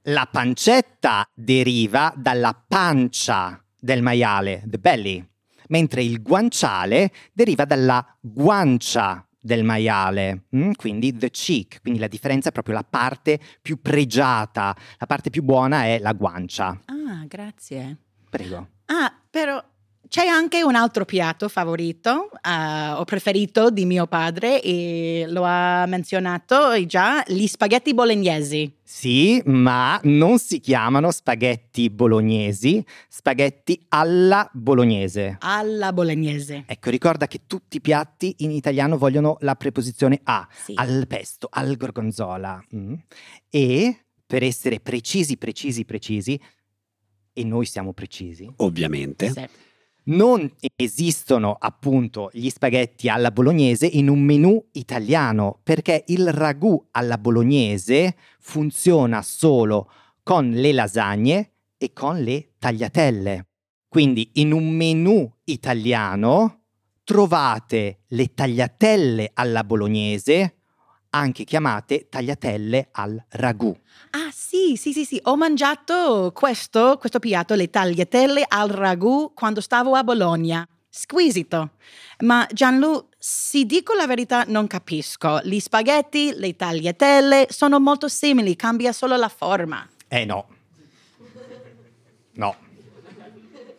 La 0.06 0.28
pancetta 0.30 1.28
deriva 1.32 2.12
dalla 2.16 2.60
pancia 2.66 3.62
del 3.78 4.02
maiale, 4.02 4.64
the 4.66 4.78
belly, 4.78 5.24
mentre 5.68 6.02
il 6.02 6.20
guanciale 6.22 7.12
deriva 7.32 7.64
dalla 7.64 8.04
guancia 8.20 9.24
del 9.42 9.64
maiale, 9.64 10.44
mm? 10.56 10.70
quindi 10.76 11.16
the 11.16 11.30
cheek, 11.30 11.80
quindi 11.82 11.98
la 11.98 12.06
differenza 12.06 12.50
è 12.50 12.52
proprio 12.52 12.74
la 12.74 12.84
parte 12.88 13.40
più 13.60 13.80
pregiata, 13.82 14.74
la 14.98 15.06
parte 15.06 15.30
più 15.30 15.42
buona 15.42 15.84
è 15.84 15.98
la 15.98 16.12
guancia. 16.12 16.80
Ah, 16.86 17.24
grazie. 17.26 17.96
Prego. 18.30 18.68
Ah, 18.86 19.12
però 19.28 19.62
c'è 20.12 20.26
anche 20.26 20.62
un 20.62 20.74
altro 20.74 21.06
piatto 21.06 21.48
favorito 21.48 22.28
eh, 22.46 22.90
o 22.92 23.02
preferito 23.04 23.70
di 23.70 23.86
mio 23.86 24.06
padre 24.06 24.60
e 24.60 25.24
lo 25.26 25.42
ha 25.42 25.86
menzionato 25.86 26.84
già, 26.84 27.24
gli 27.26 27.46
spaghetti 27.46 27.94
bolognesi. 27.94 28.70
Sì, 28.82 29.40
ma 29.46 29.98
non 30.02 30.38
si 30.38 30.60
chiamano 30.60 31.10
spaghetti 31.10 31.88
bolognesi, 31.88 32.84
spaghetti 33.08 33.86
alla 33.88 34.46
bolognese. 34.52 35.38
Alla 35.40 35.94
bolognese. 35.94 36.64
Ecco, 36.66 36.90
ricorda 36.90 37.26
che 37.26 37.44
tutti 37.46 37.78
i 37.78 37.80
piatti 37.80 38.34
in 38.40 38.50
italiano 38.50 38.98
vogliono 38.98 39.38
la 39.40 39.54
preposizione 39.54 40.20
a, 40.24 40.46
Sì. 40.62 40.74
al 40.76 41.06
pesto, 41.08 41.48
al 41.50 41.74
gorgonzola. 41.78 42.62
mm. 42.76 42.94
E 43.48 44.04
per 44.26 44.42
essere 44.42 44.78
precisi, 44.78 45.38
precisi, 45.38 45.86
precisi, 45.86 46.38
e 47.32 47.44
noi 47.44 47.64
siamo 47.64 47.94
precisi, 47.94 48.46
Ovviamente. 48.56 49.30
Sì. 49.30 49.70
Non 50.04 50.50
esistono 50.76 51.56
appunto 51.58 52.30
gli 52.32 52.48
spaghetti 52.48 53.08
alla 53.08 53.30
bolognese 53.30 53.86
in 53.86 54.08
un 54.08 54.20
menù 54.20 54.62
italiano, 54.72 55.60
perché 55.62 56.04
il 56.08 56.32
ragù 56.32 56.88
alla 56.92 57.18
bolognese 57.18 58.16
funziona 58.40 59.22
solo 59.22 59.90
con 60.22 60.50
le 60.50 60.72
lasagne 60.72 61.52
e 61.76 61.92
con 61.92 62.20
le 62.20 62.52
tagliatelle. 62.58 63.46
Quindi 63.88 64.30
in 64.34 64.52
un 64.52 64.68
menù 64.70 65.30
italiano 65.44 66.62
trovate 67.04 68.04
le 68.08 68.32
tagliatelle 68.32 69.30
alla 69.34 69.64
bolognese, 69.64 70.61
anche 71.14 71.44
chiamate 71.44 72.08
tagliatelle 72.08 72.88
al 72.92 73.22
ragù. 73.30 73.76
Ah 74.10 74.30
sì, 74.32 74.76
sì, 74.76 74.92
sì, 74.92 75.04
sì, 75.04 75.20
ho 75.24 75.36
mangiato 75.36 76.32
questo, 76.34 76.96
questo 76.98 77.18
piatto, 77.18 77.54
le 77.54 77.70
tagliatelle 77.70 78.44
al 78.46 78.68
ragù, 78.68 79.32
quando 79.34 79.60
stavo 79.60 79.94
a 79.94 80.04
Bologna. 80.04 80.66
Squisito. 80.88 81.70
Ma 82.20 82.46
Gianlu, 82.50 83.08
se 83.18 83.64
dico 83.64 83.94
la 83.94 84.06
verità, 84.06 84.44
non 84.46 84.66
capisco. 84.66 85.40
Gli 85.42 85.58
spaghetti, 85.58 86.32
le 86.34 86.54
tagliatelle 86.54 87.46
sono 87.48 87.80
molto 87.80 88.08
simili, 88.08 88.56
cambia 88.56 88.92
solo 88.92 89.16
la 89.16 89.28
forma. 89.28 89.88
Eh 90.08 90.24
no. 90.24 90.46
No. 92.34 92.56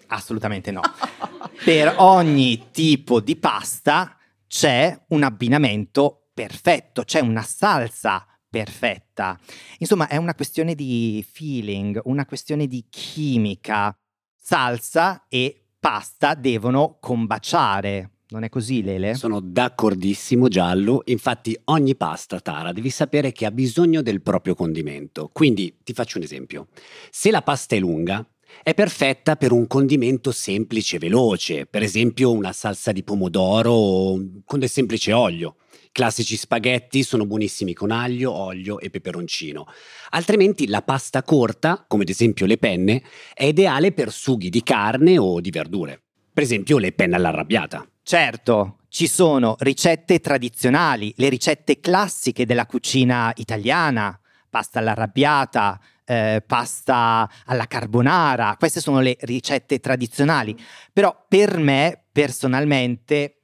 Assolutamente 0.07 0.71
no. 0.71 0.81
per 1.63 1.95
ogni 1.97 2.69
tipo 2.71 3.19
di 3.19 3.35
pasta 3.35 4.17
c'è 4.47 4.99
un 5.09 5.23
abbinamento 5.23 6.22
perfetto, 6.33 7.03
c'è 7.03 7.19
una 7.19 7.43
salsa 7.43 8.25
perfetta. 8.49 9.39
Insomma, 9.79 10.07
è 10.07 10.17
una 10.17 10.35
questione 10.35 10.75
di 10.75 11.25
feeling, 11.27 11.99
una 12.05 12.25
questione 12.25 12.67
di 12.67 12.85
chimica. 12.89 13.97
Salsa 14.35 15.25
e 15.27 15.67
pasta 15.79 16.35
devono 16.35 16.97
combaciare. 16.99 18.09
Non 18.29 18.43
è 18.43 18.49
così, 18.49 18.81
Lele? 18.81 19.13
Sono 19.15 19.39
d'accordissimo, 19.39 20.47
Giallo. 20.47 21.01
Infatti, 21.05 21.59
ogni 21.65 21.95
pasta, 21.95 22.39
Tara, 22.39 22.71
devi 22.71 22.89
sapere 22.89 23.31
che 23.31 23.45
ha 23.45 23.51
bisogno 23.51 24.01
del 24.01 24.21
proprio 24.21 24.55
condimento. 24.55 25.29
Quindi 25.31 25.77
ti 25.83 25.93
faccio 25.93 26.17
un 26.17 26.23
esempio. 26.23 26.67
Se 27.11 27.31
la 27.31 27.41
pasta 27.41 27.75
è 27.75 27.79
lunga, 27.79 28.25
è 28.61 28.73
perfetta 28.73 29.35
per 29.35 29.51
un 29.51 29.67
condimento 29.67 30.31
semplice 30.31 30.95
e 30.95 30.99
veloce, 30.99 31.65
per 31.65 31.83
esempio 31.83 32.31
una 32.31 32.53
salsa 32.53 32.91
di 32.91 33.03
pomodoro 33.03 34.15
con 34.45 34.59
del 34.59 34.69
semplice 34.69 35.11
olio. 35.11 35.55
Classici 35.93 36.37
spaghetti 36.37 37.03
sono 37.03 37.27
buonissimi 37.27 37.75
con 37.75 37.91
aglio, 37.91 38.31
olio 38.31 38.79
e 38.79 38.89
peperoncino. 38.89 39.67
Altrimenti 40.09 40.67
la 40.67 40.81
pasta 40.81 41.21
corta, 41.21 41.85
come 41.87 42.01
ad 42.01 42.09
esempio 42.09 42.47
le 42.47 42.57
penne, 42.57 43.03
è 43.31 43.43
ideale 43.43 43.91
per 43.91 44.11
sughi 44.11 44.49
di 44.49 44.63
carne 44.63 45.19
o 45.19 45.39
di 45.39 45.51
verdure. 45.51 46.01
Per 46.33 46.41
esempio 46.41 46.79
le 46.79 46.93
penne 46.93 47.15
all'arrabbiata. 47.15 47.87
Certo, 48.01 48.79
ci 48.89 49.05
sono 49.05 49.55
ricette 49.59 50.19
tradizionali, 50.19 51.13
le 51.17 51.29
ricette 51.29 51.79
classiche 51.79 52.47
della 52.47 52.65
cucina 52.65 53.31
italiana, 53.35 54.19
pasta 54.49 54.79
all'arrabbiata, 54.79 55.79
eh, 56.05 56.43
pasta 56.43 57.29
alla 57.45 57.67
carbonara, 57.67 58.55
queste 58.57 58.81
sono 58.81 58.99
le 58.99 59.15
ricette 59.21 59.79
tradizionali. 59.79 60.57
Però 60.91 61.25
per 61.27 61.59
me, 61.59 62.05
personalmente, 62.11 63.42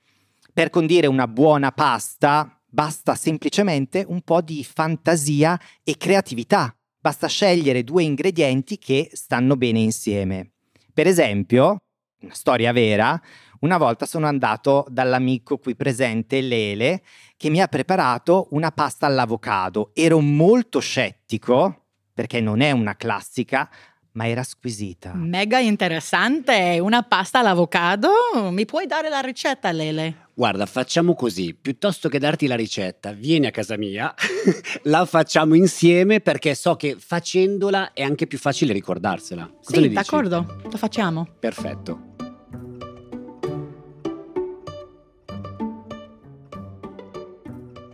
per 0.59 0.71
condire 0.71 1.07
una 1.07 1.25
buona 1.25 1.71
pasta, 1.71 2.61
basta 2.65 3.15
semplicemente 3.15 4.03
un 4.05 4.19
po' 4.23 4.41
di 4.41 4.61
fantasia 4.65 5.57
e 5.85 5.95
creatività. 5.95 6.75
Basta 6.99 7.27
scegliere 7.27 7.85
due 7.85 8.03
ingredienti 8.03 8.77
che 8.77 9.09
stanno 9.13 9.55
bene 9.55 9.79
insieme. 9.79 10.51
Per 10.93 11.07
esempio, 11.07 11.77
una 12.23 12.33
storia 12.33 12.73
vera, 12.73 13.17
una 13.61 13.77
volta 13.77 14.05
sono 14.05 14.27
andato 14.27 14.85
dall'amico 14.89 15.59
qui 15.59 15.77
presente, 15.77 16.41
Lele, 16.41 17.03
che 17.37 17.49
mi 17.49 17.61
ha 17.61 17.67
preparato 17.67 18.49
una 18.51 18.71
pasta 18.71 19.05
all'avocado. 19.05 19.91
Ero 19.93 20.19
molto 20.19 20.79
scettico, 20.79 21.85
perché 22.13 22.41
non 22.41 22.59
è 22.59 22.71
una 22.71 22.97
classica, 22.97 23.69
ma 24.11 24.27
era 24.27 24.43
squisita. 24.43 25.13
Mega 25.13 25.59
interessante, 25.59 26.79
una 26.81 27.03
pasta 27.03 27.39
all'avocado. 27.39 28.09
Mi 28.51 28.65
puoi 28.65 28.87
dare 28.87 29.07
la 29.07 29.21
ricetta, 29.21 29.71
Lele? 29.71 30.27
Guarda, 30.39 30.65
facciamo 30.65 31.15
così, 31.15 31.53
piuttosto 31.53 32.07
che 32.07 32.17
darti 32.17 32.47
la 32.47 32.55
ricetta, 32.55 33.11
vieni 33.11 33.47
a 33.47 33.51
casa 33.51 33.75
mia, 33.75 34.13
la 34.83 35.03
facciamo 35.03 35.53
insieme 35.53 36.21
perché 36.21 36.55
so 36.55 36.77
che 36.77 36.95
facendola 36.97 37.91
è 37.91 38.03
anche 38.03 38.25
più 38.25 38.37
facile 38.37 38.71
ricordarsela. 38.71 39.45
Cosa 39.45 39.73
sì, 39.73 39.81
ne 39.81 39.89
dici? 39.89 39.95
d'accordo, 39.95 40.61
lo 40.63 40.77
facciamo. 40.77 41.27
Perfetto. 41.37 42.13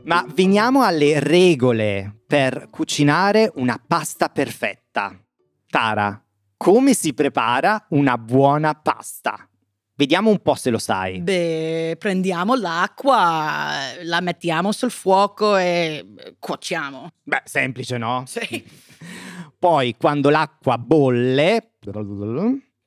Ma 0.03 0.23
veniamo 0.31 0.83
alle 0.83 1.19
regole 1.19 2.15
per 2.27 2.67
cucinare 2.69 3.51
una 3.55 3.81
pasta 3.83 4.29
perfetta. 4.29 5.19
Tara, 5.67 6.23
come 6.55 6.93
si 6.93 7.15
prepara 7.15 7.87
una 7.89 8.19
buona 8.19 8.75
pasta? 8.75 9.49
Vediamo 9.97 10.29
un 10.29 10.39
po' 10.39 10.55
se 10.55 10.69
lo 10.69 10.77
sai. 10.77 11.21
Beh, 11.21 11.95
prendiamo 11.97 12.55
l'acqua, 12.55 13.93
la 14.03 14.19
mettiamo 14.19 14.73
sul 14.73 14.91
fuoco 14.91 15.55
e 15.55 16.05
cuociamo. 16.37 17.11
Beh, 17.23 17.43
semplice, 17.45 17.97
no? 17.97 18.25
Sì. 18.27 18.65
Poi, 19.57 19.95
quando 19.97 20.29
l'acqua 20.29 20.77
bolle, 20.77 21.75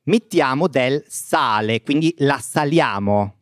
mettiamo 0.05 0.69
del 0.69 1.03
sale, 1.09 1.83
quindi 1.83 2.15
la 2.19 2.39
saliamo. 2.39 3.37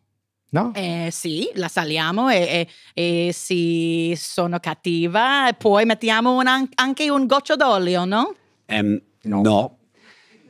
No? 0.50 0.72
Eh, 0.74 1.09
sì, 1.11 1.50
la 1.55 1.68
saliamo 1.68 2.31
e, 2.31 2.68
e, 2.94 3.26
e 3.26 3.33
se 3.33 4.16
sono 4.16 4.61
cattiva, 4.61 5.52
poi 5.59 5.85
mettiamo 5.85 6.38
un, 6.38 6.46
anche 6.46 7.11
un 7.11 7.26
goccio 7.26 7.57
d'olio, 7.57 8.05
no? 8.05 8.33
Um, 8.68 8.98
no. 9.22 9.42
no. 9.42 9.75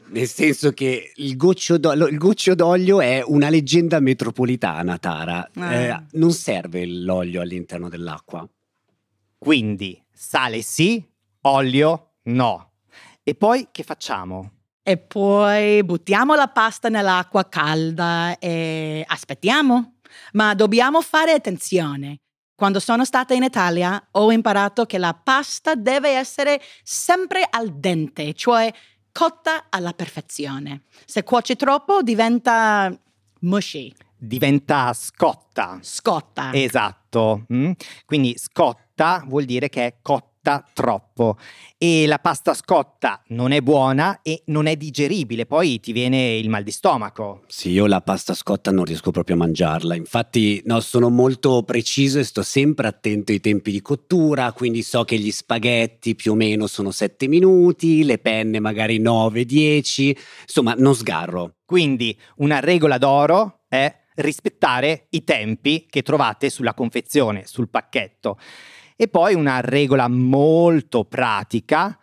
Nel 0.09 0.29
senso 0.29 0.73
che 0.73 1.13
il 1.17 1.37
goccio, 1.37 1.79
d'olio, 1.79 2.07
il 2.07 2.17
goccio 2.17 2.55
d'olio 2.55 3.01
è 3.01 3.23
una 3.27 3.49
leggenda 3.49 3.99
metropolitana, 3.99 4.99
Tara. 4.99 5.49
Ah. 5.55 5.75
Eh, 5.75 6.03
non 6.13 6.33
serve 6.33 6.87
l'olio 6.87 7.41
all'interno 7.41 7.89
dell'acqua. 7.89 8.49
Quindi 9.37 10.01
sale 10.13 10.63
sì, 10.63 11.05
olio 11.43 12.13
no. 12.25 12.73
E 13.23 13.35
poi 13.35 13.69
che 13.73 13.83
facciamo? 13.83 14.53
E 14.83 14.97
poi 14.97 15.83
buttiamo 15.83 16.37
la 16.37 16.47
pasta 16.47 16.89
nell'acqua 16.89 17.49
calda 17.49 18.39
e 18.39 19.05
aspettiamo. 19.07 19.97
Ma 20.35 20.55
dobbiamo 20.55 21.01
fare 21.03 21.33
attenzione. 21.33 22.21
Quando 22.55 22.81
sono 22.81 23.05
stata 23.05 23.35
in 23.35 23.43
Italia 23.43 24.09
ho 24.13 24.33
imparato 24.33 24.87
che 24.87 24.97
la 24.97 25.13
pasta 25.13 25.75
deve 25.75 26.11
essere 26.11 26.63
sempre 26.83 27.47
al 27.51 27.79
dente, 27.79 28.33
cioè 28.33 28.73
cotta 29.17 29.69
alla 29.71 29.95
perfezione. 29.95 30.83
Se 31.07 31.23
cuoci 31.23 31.57
troppo 31.57 32.03
diventa 32.03 32.95
mushy. 33.41 33.91
Diventa 34.15 34.93
scotta. 34.93 35.79
Scotta. 35.81 36.53
Esatto. 36.53 37.47
Mm? 37.51 37.73
Quindi 38.05 38.37
scotta 38.37 39.25
vuol 39.27 39.45
dire 39.45 39.71
che 39.71 39.87
è 39.87 39.95
cotta 40.03 40.36
scotta 40.47 40.65
troppo 40.73 41.37
e 41.77 42.07
la 42.07 42.19
pasta 42.19 42.55
scotta 42.55 43.21
non 43.29 43.51
è 43.51 43.61
buona 43.61 44.21
e 44.23 44.43
non 44.47 44.67
è 44.67 44.77
digeribile, 44.77 45.45
poi 45.45 45.81
ti 45.81 45.93
viene 45.93 46.37
il 46.37 46.49
mal 46.49 46.63
di 46.63 46.71
stomaco. 46.71 47.43
Sì, 47.49 47.71
io 47.71 47.87
la 47.87 48.01
pasta 48.01 48.33
scotta 48.33 48.71
non 48.71 48.85
riesco 48.85 49.11
proprio 49.11 49.35
a 49.35 49.39
mangiarla, 49.41 49.97
infatti 49.97 50.63
no, 50.65 50.79
sono 50.81 51.11
molto 51.11 51.65
preciso 51.65 52.21
e 52.21 52.25
sto 52.25 52.43
sempre 52.43 52.87
attento 52.87 53.33
ai 53.33 53.41
tempi 53.41 53.73
di 53.73 53.83
cottura, 53.83 54.53
quindi 54.53 54.83
so 54.83 55.05
che 55.05 55.19
gli 55.19 55.33
spaghetti 55.33 56.15
più 56.15 56.33
o 56.33 56.35
meno 56.35 56.69
sono 56.69 56.93
7 56.93 57.27
minuti, 57.27 58.05
le 58.05 58.19
penne 58.19 58.61
magari 58.61 59.01
9-10, 59.01 60.17
insomma 60.43 60.75
non 60.79 60.95
sgarro. 60.95 61.57
Quindi 61.65 62.17
una 62.37 62.61
regola 62.61 62.97
d'oro 62.97 63.63
è 63.69 63.93
rispettare 64.17 65.09
i 65.11 65.25
tempi 65.25 65.87
che 65.91 66.03
trovate 66.03 66.49
sulla 66.49 66.73
confezione, 66.73 67.45
sul 67.47 67.69
pacchetto. 67.69 68.39
E 68.97 69.09
poi 69.09 69.35
una 69.35 69.61
regola 69.61 70.09
molto 70.09 71.05
pratica 71.05 71.99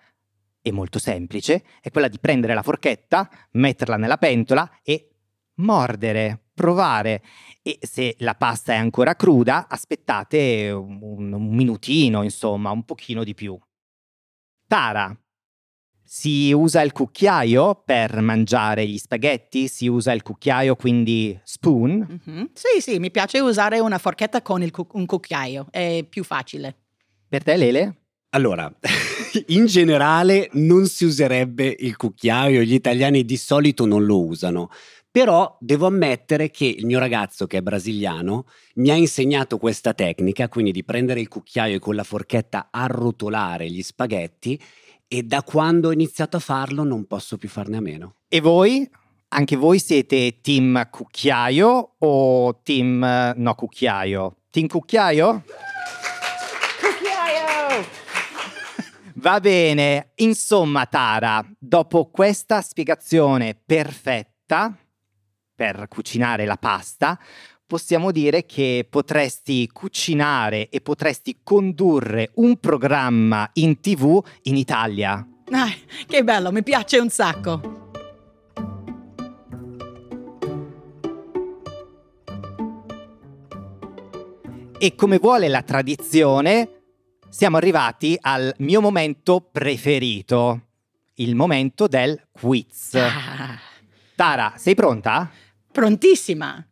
e 0.62 0.72
molto 0.72 1.00
semplice 1.00 1.64
è 1.82 1.90
quella 1.92 2.08
di 2.08 2.20
prendere 2.20 2.54
la 2.54 2.62
forchetta, 2.62 3.30
metterla 3.54 3.98
nella 3.98 4.18
pentola 4.18 4.80
e 4.84 5.10
mordere, 5.56 6.40
provare. 6.54 7.24
E 7.62 7.80
se 7.82 8.16
la 8.20 8.36
pasta 8.36 8.74
è 8.74 8.78
ancora 8.78 9.16
cruda, 9.16 9.68
aspettate 9.68 10.70
un, 10.72 11.34
un 11.34 11.56
minutino, 11.56 12.24
insomma, 12.24 12.72
un 12.72 12.84
pochino 12.84 13.24
di 13.24 13.34
più. 13.34 13.58
Tara, 14.68 15.16
si 16.04 16.52
usa 16.52 16.82
il 16.82 16.92
cucchiaio 16.92 17.82
per 17.84 18.22
mangiare 18.22 18.86
gli 18.86 18.98
spaghetti? 18.98 19.68
Si 19.68 19.88
usa 19.88 20.12
il 20.12 20.22
cucchiaio, 20.22 20.76
quindi 20.76 21.40
spoon? 21.44 22.22
Mm-hmm. 22.30 22.46
Sì, 22.54 22.82
sì, 22.82 23.00
mi 23.00 23.10
piace 23.10 23.40
usare 23.40 23.80
una 23.80 23.98
forchetta 23.98 24.42
con 24.42 24.70
cu- 24.70 24.94
un 24.94 25.06
cucchiaio, 25.06 25.68
è 25.72 26.06
più 26.08 26.24
facile. 26.24 26.83
Per 27.34 27.42
te, 27.42 27.58
Lele? 27.58 27.96
Allora, 28.36 28.72
in 29.48 29.66
generale 29.66 30.50
non 30.52 30.86
si 30.86 31.04
userebbe 31.04 31.76
il 31.80 31.96
cucchiaio, 31.96 32.62
gli 32.62 32.76
italiani 32.76 33.26
di 33.26 33.38
solito 33.38 33.88
non 33.88 34.06
lo 34.06 34.24
usano. 34.24 34.70
Però 35.10 35.58
devo 35.60 35.88
ammettere 35.88 36.52
che 36.52 36.66
il 36.66 36.86
mio 36.86 37.00
ragazzo, 37.00 37.48
che 37.48 37.58
è 37.58 37.62
brasiliano, 37.62 38.46
mi 38.76 38.92
ha 38.92 38.94
insegnato 38.94 39.58
questa 39.58 39.96
tecnica, 39.96 40.48
quindi 40.48 40.72
di 40.72 40.84
prendere 40.84 41.22
il 41.22 41.28
cucchiaio 41.28 41.78
e 41.78 41.80
con 41.80 41.96
la 41.96 42.04
forchetta 42.04 42.68
arrotolare 42.70 43.68
gli 43.68 43.82
spaghetti 43.82 44.62
e 45.08 45.24
da 45.24 45.42
quando 45.42 45.88
ho 45.88 45.92
iniziato 45.92 46.38
a 46.38 46.40
farlo 46.40 46.84
non 46.84 47.08
posso 47.08 47.38
più 47.38 47.50
farne 47.50 47.78
a 47.78 47.82
meno. 47.82 48.18
E 48.28 48.42
voi? 48.42 48.88
Anche 49.30 49.56
voi 49.56 49.80
siete 49.80 50.38
team 50.40 50.88
cucchiaio 50.88 51.96
o 51.98 52.62
team 52.62 53.34
no 53.36 53.56
cucchiaio? 53.56 54.36
Team 54.52 54.68
cucchiaio? 54.68 55.44
Va 59.16 59.40
bene, 59.40 60.12
insomma 60.16 60.88
Tara, 60.88 61.46
dopo 61.60 62.10
questa 62.10 62.62
spiegazione 62.62 63.56
perfetta 63.56 64.76
per 65.56 65.88
cucinare 65.88 66.46
la 66.46 66.58
pasta, 66.58 67.20
possiamo 67.66 68.12
dire 68.12 68.46
che 68.46 68.88
potresti 68.90 69.70
cucinare 69.72 70.70
e 70.70 70.82
potresti 70.82 71.42
condurre 71.44 72.32
un 72.36 72.60
programma 72.60 73.48
in 73.54 73.80
tv 73.80 74.22
in 74.44 74.58
Italia. 74.58 75.26
Ah, 75.52 75.70
che 76.08 76.24
bello, 76.24 76.52
mi 76.52 76.64
piace 76.64 76.98
un 76.98 77.10
sacco. 77.10 77.82
E 84.80 84.96
come 84.96 85.18
vuole 85.18 85.48
la 85.48 85.62
tradizione, 85.62 86.83
siamo 87.34 87.58
arrivati 87.58 88.16
al 88.22 88.54
mio 88.60 88.80
momento 88.80 89.42
preferito, 89.42 90.68
il 91.16 91.34
momento 91.34 91.88
del 91.88 92.28
quiz. 92.32 92.94
Ah. 92.94 93.58
Tara, 94.16 94.54
sei 94.56 94.76
pronta? 94.76 95.32
Prontissima. 95.72 96.64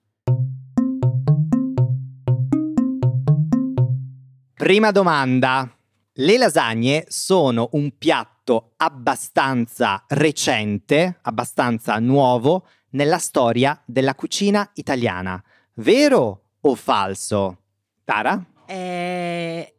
Prima 4.54 4.92
domanda. 4.92 5.76
Le 6.14 6.38
lasagne 6.38 7.06
sono 7.08 7.70
un 7.72 7.98
piatto 7.98 8.74
abbastanza 8.78 10.04
recente, 10.10 11.18
abbastanza 11.24 11.98
nuovo 11.98 12.68
nella 12.92 13.18
storia 13.18 13.82
della 13.84 14.14
cucina 14.14 14.70
italiana. 14.76 15.44
Vero 15.74 16.44
o 16.62 16.76
falso? 16.76 17.62
Tara? 18.04 18.46
Eh, 18.68 19.74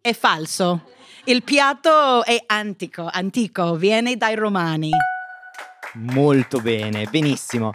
è 0.00 0.12
falso. 0.12 0.90
Il 1.24 1.42
piatto 1.42 2.24
è 2.24 2.42
antico, 2.46 3.08
antico, 3.10 3.76
viene 3.76 4.16
dai 4.16 4.34
romani. 4.34 4.90
Molto 5.94 6.60
bene, 6.60 7.06
benissimo. 7.06 7.72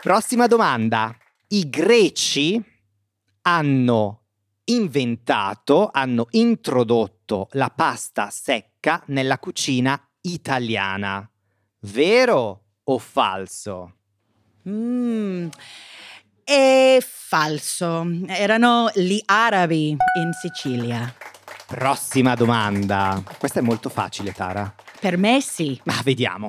Prossima 0.00 0.46
domanda. 0.46 1.16
I 1.48 1.68
greci 1.68 2.62
hanno 3.42 4.22
inventato, 4.64 5.90
hanno 5.92 6.26
introdotto 6.30 7.48
la 7.52 7.70
pasta 7.70 8.30
secca 8.30 9.02
nella 9.06 9.38
cucina 9.38 10.00
italiana. 10.22 11.28
Vero 11.80 12.64
o 12.84 12.98
falso? 12.98 13.94
Mm, 14.68 15.48
è 16.44 16.98
falso. 17.00 18.06
Erano 18.26 18.90
gli 18.94 19.20
arabi 19.26 19.90
in 19.90 20.32
Sicilia. 20.40 21.14
Prossima 21.70 22.34
domanda. 22.34 23.22
Questa 23.38 23.60
è 23.60 23.62
molto 23.62 23.88
facile, 23.90 24.32
Tara. 24.32 24.74
Per 24.98 25.16
me 25.16 25.40
sì. 25.40 25.80
Ma 25.84 26.00
vediamo. 26.02 26.48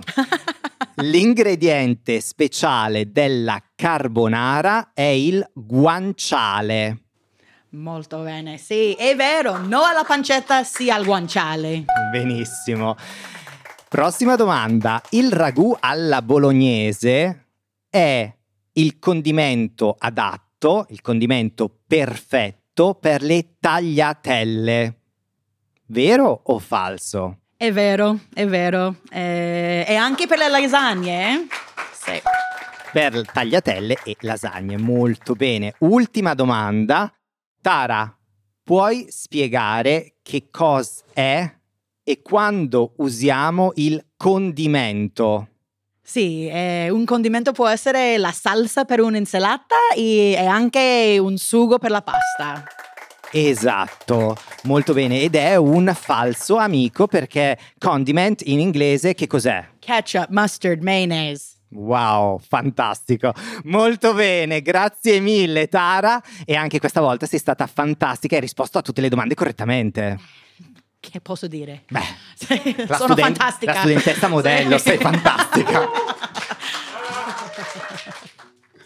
L'ingrediente 0.95 2.19
speciale 2.21 3.11
della 3.11 3.61
carbonara 3.75 4.93
è 4.95 5.03
il 5.03 5.47
guanciale. 5.53 7.03
Molto 7.69 8.21
bene, 8.21 8.57
sì, 8.57 8.93
è 8.93 9.15
vero, 9.15 9.57
no 9.59 9.83
alla 9.83 10.03
pancetta, 10.03 10.63
sì 10.63 10.89
al 10.89 11.05
guanciale. 11.05 11.85
Benissimo. 12.11 12.95
Prossima 13.87 14.35
domanda. 14.35 14.99
Il 15.11 15.31
ragù 15.31 15.77
alla 15.79 16.23
bolognese 16.23 17.49
è 17.87 18.35
il 18.73 18.97
condimento 18.97 19.95
adatto, 19.99 20.87
il 20.89 21.01
condimento 21.01 21.81
perfetto 21.85 22.95
per 22.95 23.21
le 23.21 23.57
tagliatelle. 23.59 24.95
Vero 25.91 26.43
o 26.45 26.57
falso? 26.57 27.39
È 27.57 27.69
vero, 27.73 28.19
è 28.33 28.47
vero. 28.47 28.95
Eh, 29.11 29.83
e 29.85 29.95
anche 29.95 30.25
per 30.25 30.37
le 30.37 30.47
lasagne, 30.47 31.33
eh? 31.33 31.47
Sì. 31.91 32.21
Per 32.93 33.29
tagliatelle 33.29 33.97
e 34.05 34.15
lasagne, 34.21 34.77
molto 34.77 35.33
bene. 35.33 35.73
Ultima 35.79 36.33
domanda. 36.33 37.13
Tara, 37.61 38.17
puoi 38.63 39.07
spiegare 39.09 40.15
che 40.21 40.47
cosa 40.49 41.03
è 41.11 41.53
e 42.01 42.21
quando 42.21 42.93
usiamo 42.99 43.73
il 43.75 44.01
condimento? 44.15 45.49
Sì, 46.01 46.47
eh, 46.47 46.89
un 46.89 47.03
condimento 47.03 47.51
può 47.51 47.67
essere 47.67 48.17
la 48.17 48.31
salsa 48.31 48.85
per 48.85 49.01
un'insalata 49.01 49.75
e, 49.93 50.31
e 50.31 50.45
anche 50.45 51.17
un 51.19 51.35
sugo 51.35 51.79
per 51.79 51.91
la 51.91 52.01
pasta. 52.01 52.63
Esatto, 53.31 54.35
molto 54.63 54.93
bene. 54.93 55.21
Ed 55.21 55.35
è 55.35 55.55
un 55.55 55.91
falso 55.95 56.57
amico 56.57 57.07
perché 57.07 57.57
condiment 57.77 58.41
in 58.45 58.59
inglese 58.59 59.13
che 59.13 59.27
cos'è? 59.27 59.65
Ketchup, 59.79 60.27
mustard, 60.29 60.81
mayonnaise. 60.81 61.49
Wow, 61.69 62.39
fantastico. 62.39 63.33
Molto 63.63 64.13
bene, 64.13 64.61
grazie 64.61 65.21
mille 65.21 65.69
Tara 65.69 66.21
e 66.43 66.55
anche 66.55 66.79
questa 66.79 66.99
volta 66.99 67.25
sei 67.25 67.39
stata 67.39 67.65
fantastica 67.67 68.33
e 68.33 68.37
hai 68.37 68.43
risposto 68.43 68.77
a 68.77 68.81
tutte 68.81 68.99
le 68.99 69.07
domande 69.07 69.35
correttamente. 69.35 70.19
Che 70.99 71.21
posso 71.21 71.47
dire? 71.47 71.83
Beh, 71.89 72.01
sono 72.85 72.95
studen- 72.95 73.23
fantastica. 73.23 73.73
La 73.73 73.79
studentessa 73.79 74.27
modello, 74.27 74.77
sei 74.77 74.97
fantastica. 74.97 75.87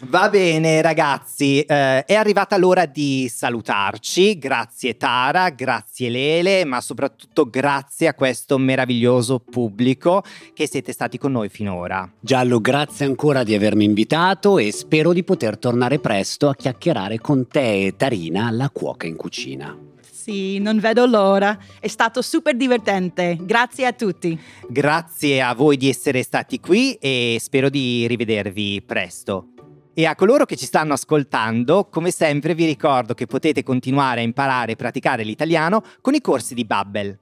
Va 0.08 0.28
bene 0.28 0.82
ragazzi, 0.82 1.62
eh, 1.62 2.04
è 2.04 2.14
arrivata 2.14 2.56
l'ora 2.56 2.86
di 2.86 3.28
salutarci, 3.28 4.38
grazie 4.38 4.96
Tara, 4.96 5.50
grazie 5.50 6.10
Lele, 6.10 6.64
ma 6.64 6.80
soprattutto 6.80 7.50
grazie 7.50 8.06
a 8.06 8.14
questo 8.14 8.56
meraviglioso 8.56 9.40
pubblico 9.40 10.22
che 10.54 10.68
siete 10.68 10.92
stati 10.92 11.18
con 11.18 11.32
noi 11.32 11.48
finora. 11.48 12.08
Giallo, 12.20 12.60
grazie 12.60 13.04
ancora 13.04 13.42
di 13.42 13.54
avermi 13.54 13.84
invitato 13.84 14.58
e 14.58 14.70
spero 14.70 15.12
di 15.12 15.24
poter 15.24 15.58
tornare 15.58 15.98
presto 15.98 16.48
a 16.48 16.54
chiacchierare 16.54 17.18
con 17.18 17.48
te 17.48 17.86
e 17.86 17.96
Tarina, 17.96 18.50
la 18.52 18.70
cuoca 18.70 19.08
in 19.08 19.16
cucina. 19.16 19.76
Sì, 20.08 20.58
non 20.58 20.78
vedo 20.78 21.06
l'ora. 21.06 21.56
È 21.80 21.88
stato 21.88 22.20
super 22.20 22.56
divertente. 22.56 23.36
Grazie 23.40 23.86
a 23.86 23.92
tutti. 23.92 24.38
Grazie 24.68 25.40
a 25.40 25.54
voi 25.54 25.76
di 25.76 25.88
essere 25.88 26.22
stati 26.22 26.58
qui 26.58 26.94
e 26.94 27.38
spero 27.40 27.68
di 27.68 28.08
rivedervi 28.08 28.82
presto. 28.84 29.50
E 29.98 30.04
a 30.04 30.14
coloro 30.14 30.44
che 30.44 30.56
ci 30.56 30.66
stanno 30.66 30.92
ascoltando, 30.92 31.88
come 31.88 32.10
sempre 32.10 32.54
vi 32.54 32.66
ricordo 32.66 33.14
che 33.14 33.24
potete 33.24 33.62
continuare 33.62 34.20
a 34.20 34.24
imparare 34.24 34.72
e 34.72 34.76
praticare 34.76 35.24
l'italiano 35.24 35.82
con 36.02 36.12
i 36.12 36.20
corsi 36.20 36.52
di 36.52 36.66
Babbel. 36.66 37.18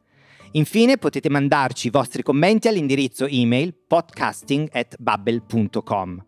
Infine 0.55 0.97
potete 0.97 1.31
mandarci 1.31 1.87
i 1.87 1.91
vostri 1.91 2.25
commenti 2.25 2.67
all'indirizzo 2.67 3.29
email 3.29 3.73
podcasting@babbel.com. 3.87 6.25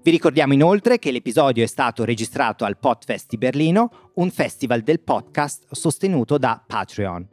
Vi 0.00 0.10
ricordiamo 0.12 0.52
inoltre 0.52 1.00
che 1.00 1.10
l'episodio 1.10 1.64
è 1.64 1.66
stato 1.66 2.04
registrato 2.04 2.64
al 2.64 2.78
Podfest 2.78 3.30
di 3.30 3.36
Berlino, 3.36 4.12
un 4.14 4.30
festival 4.30 4.82
del 4.82 5.00
podcast 5.00 5.66
sostenuto 5.72 6.38
da 6.38 6.62
Patreon. 6.64 7.28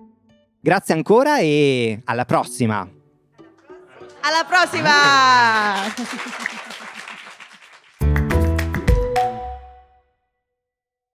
Grazie 0.60 0.96
ancora 0.96 1.38
e 1.38 2.02
alla 2.06 2.26
prossima! 2.26 2.90
Alla 4.22 4.46
prossima! 4.48 5.74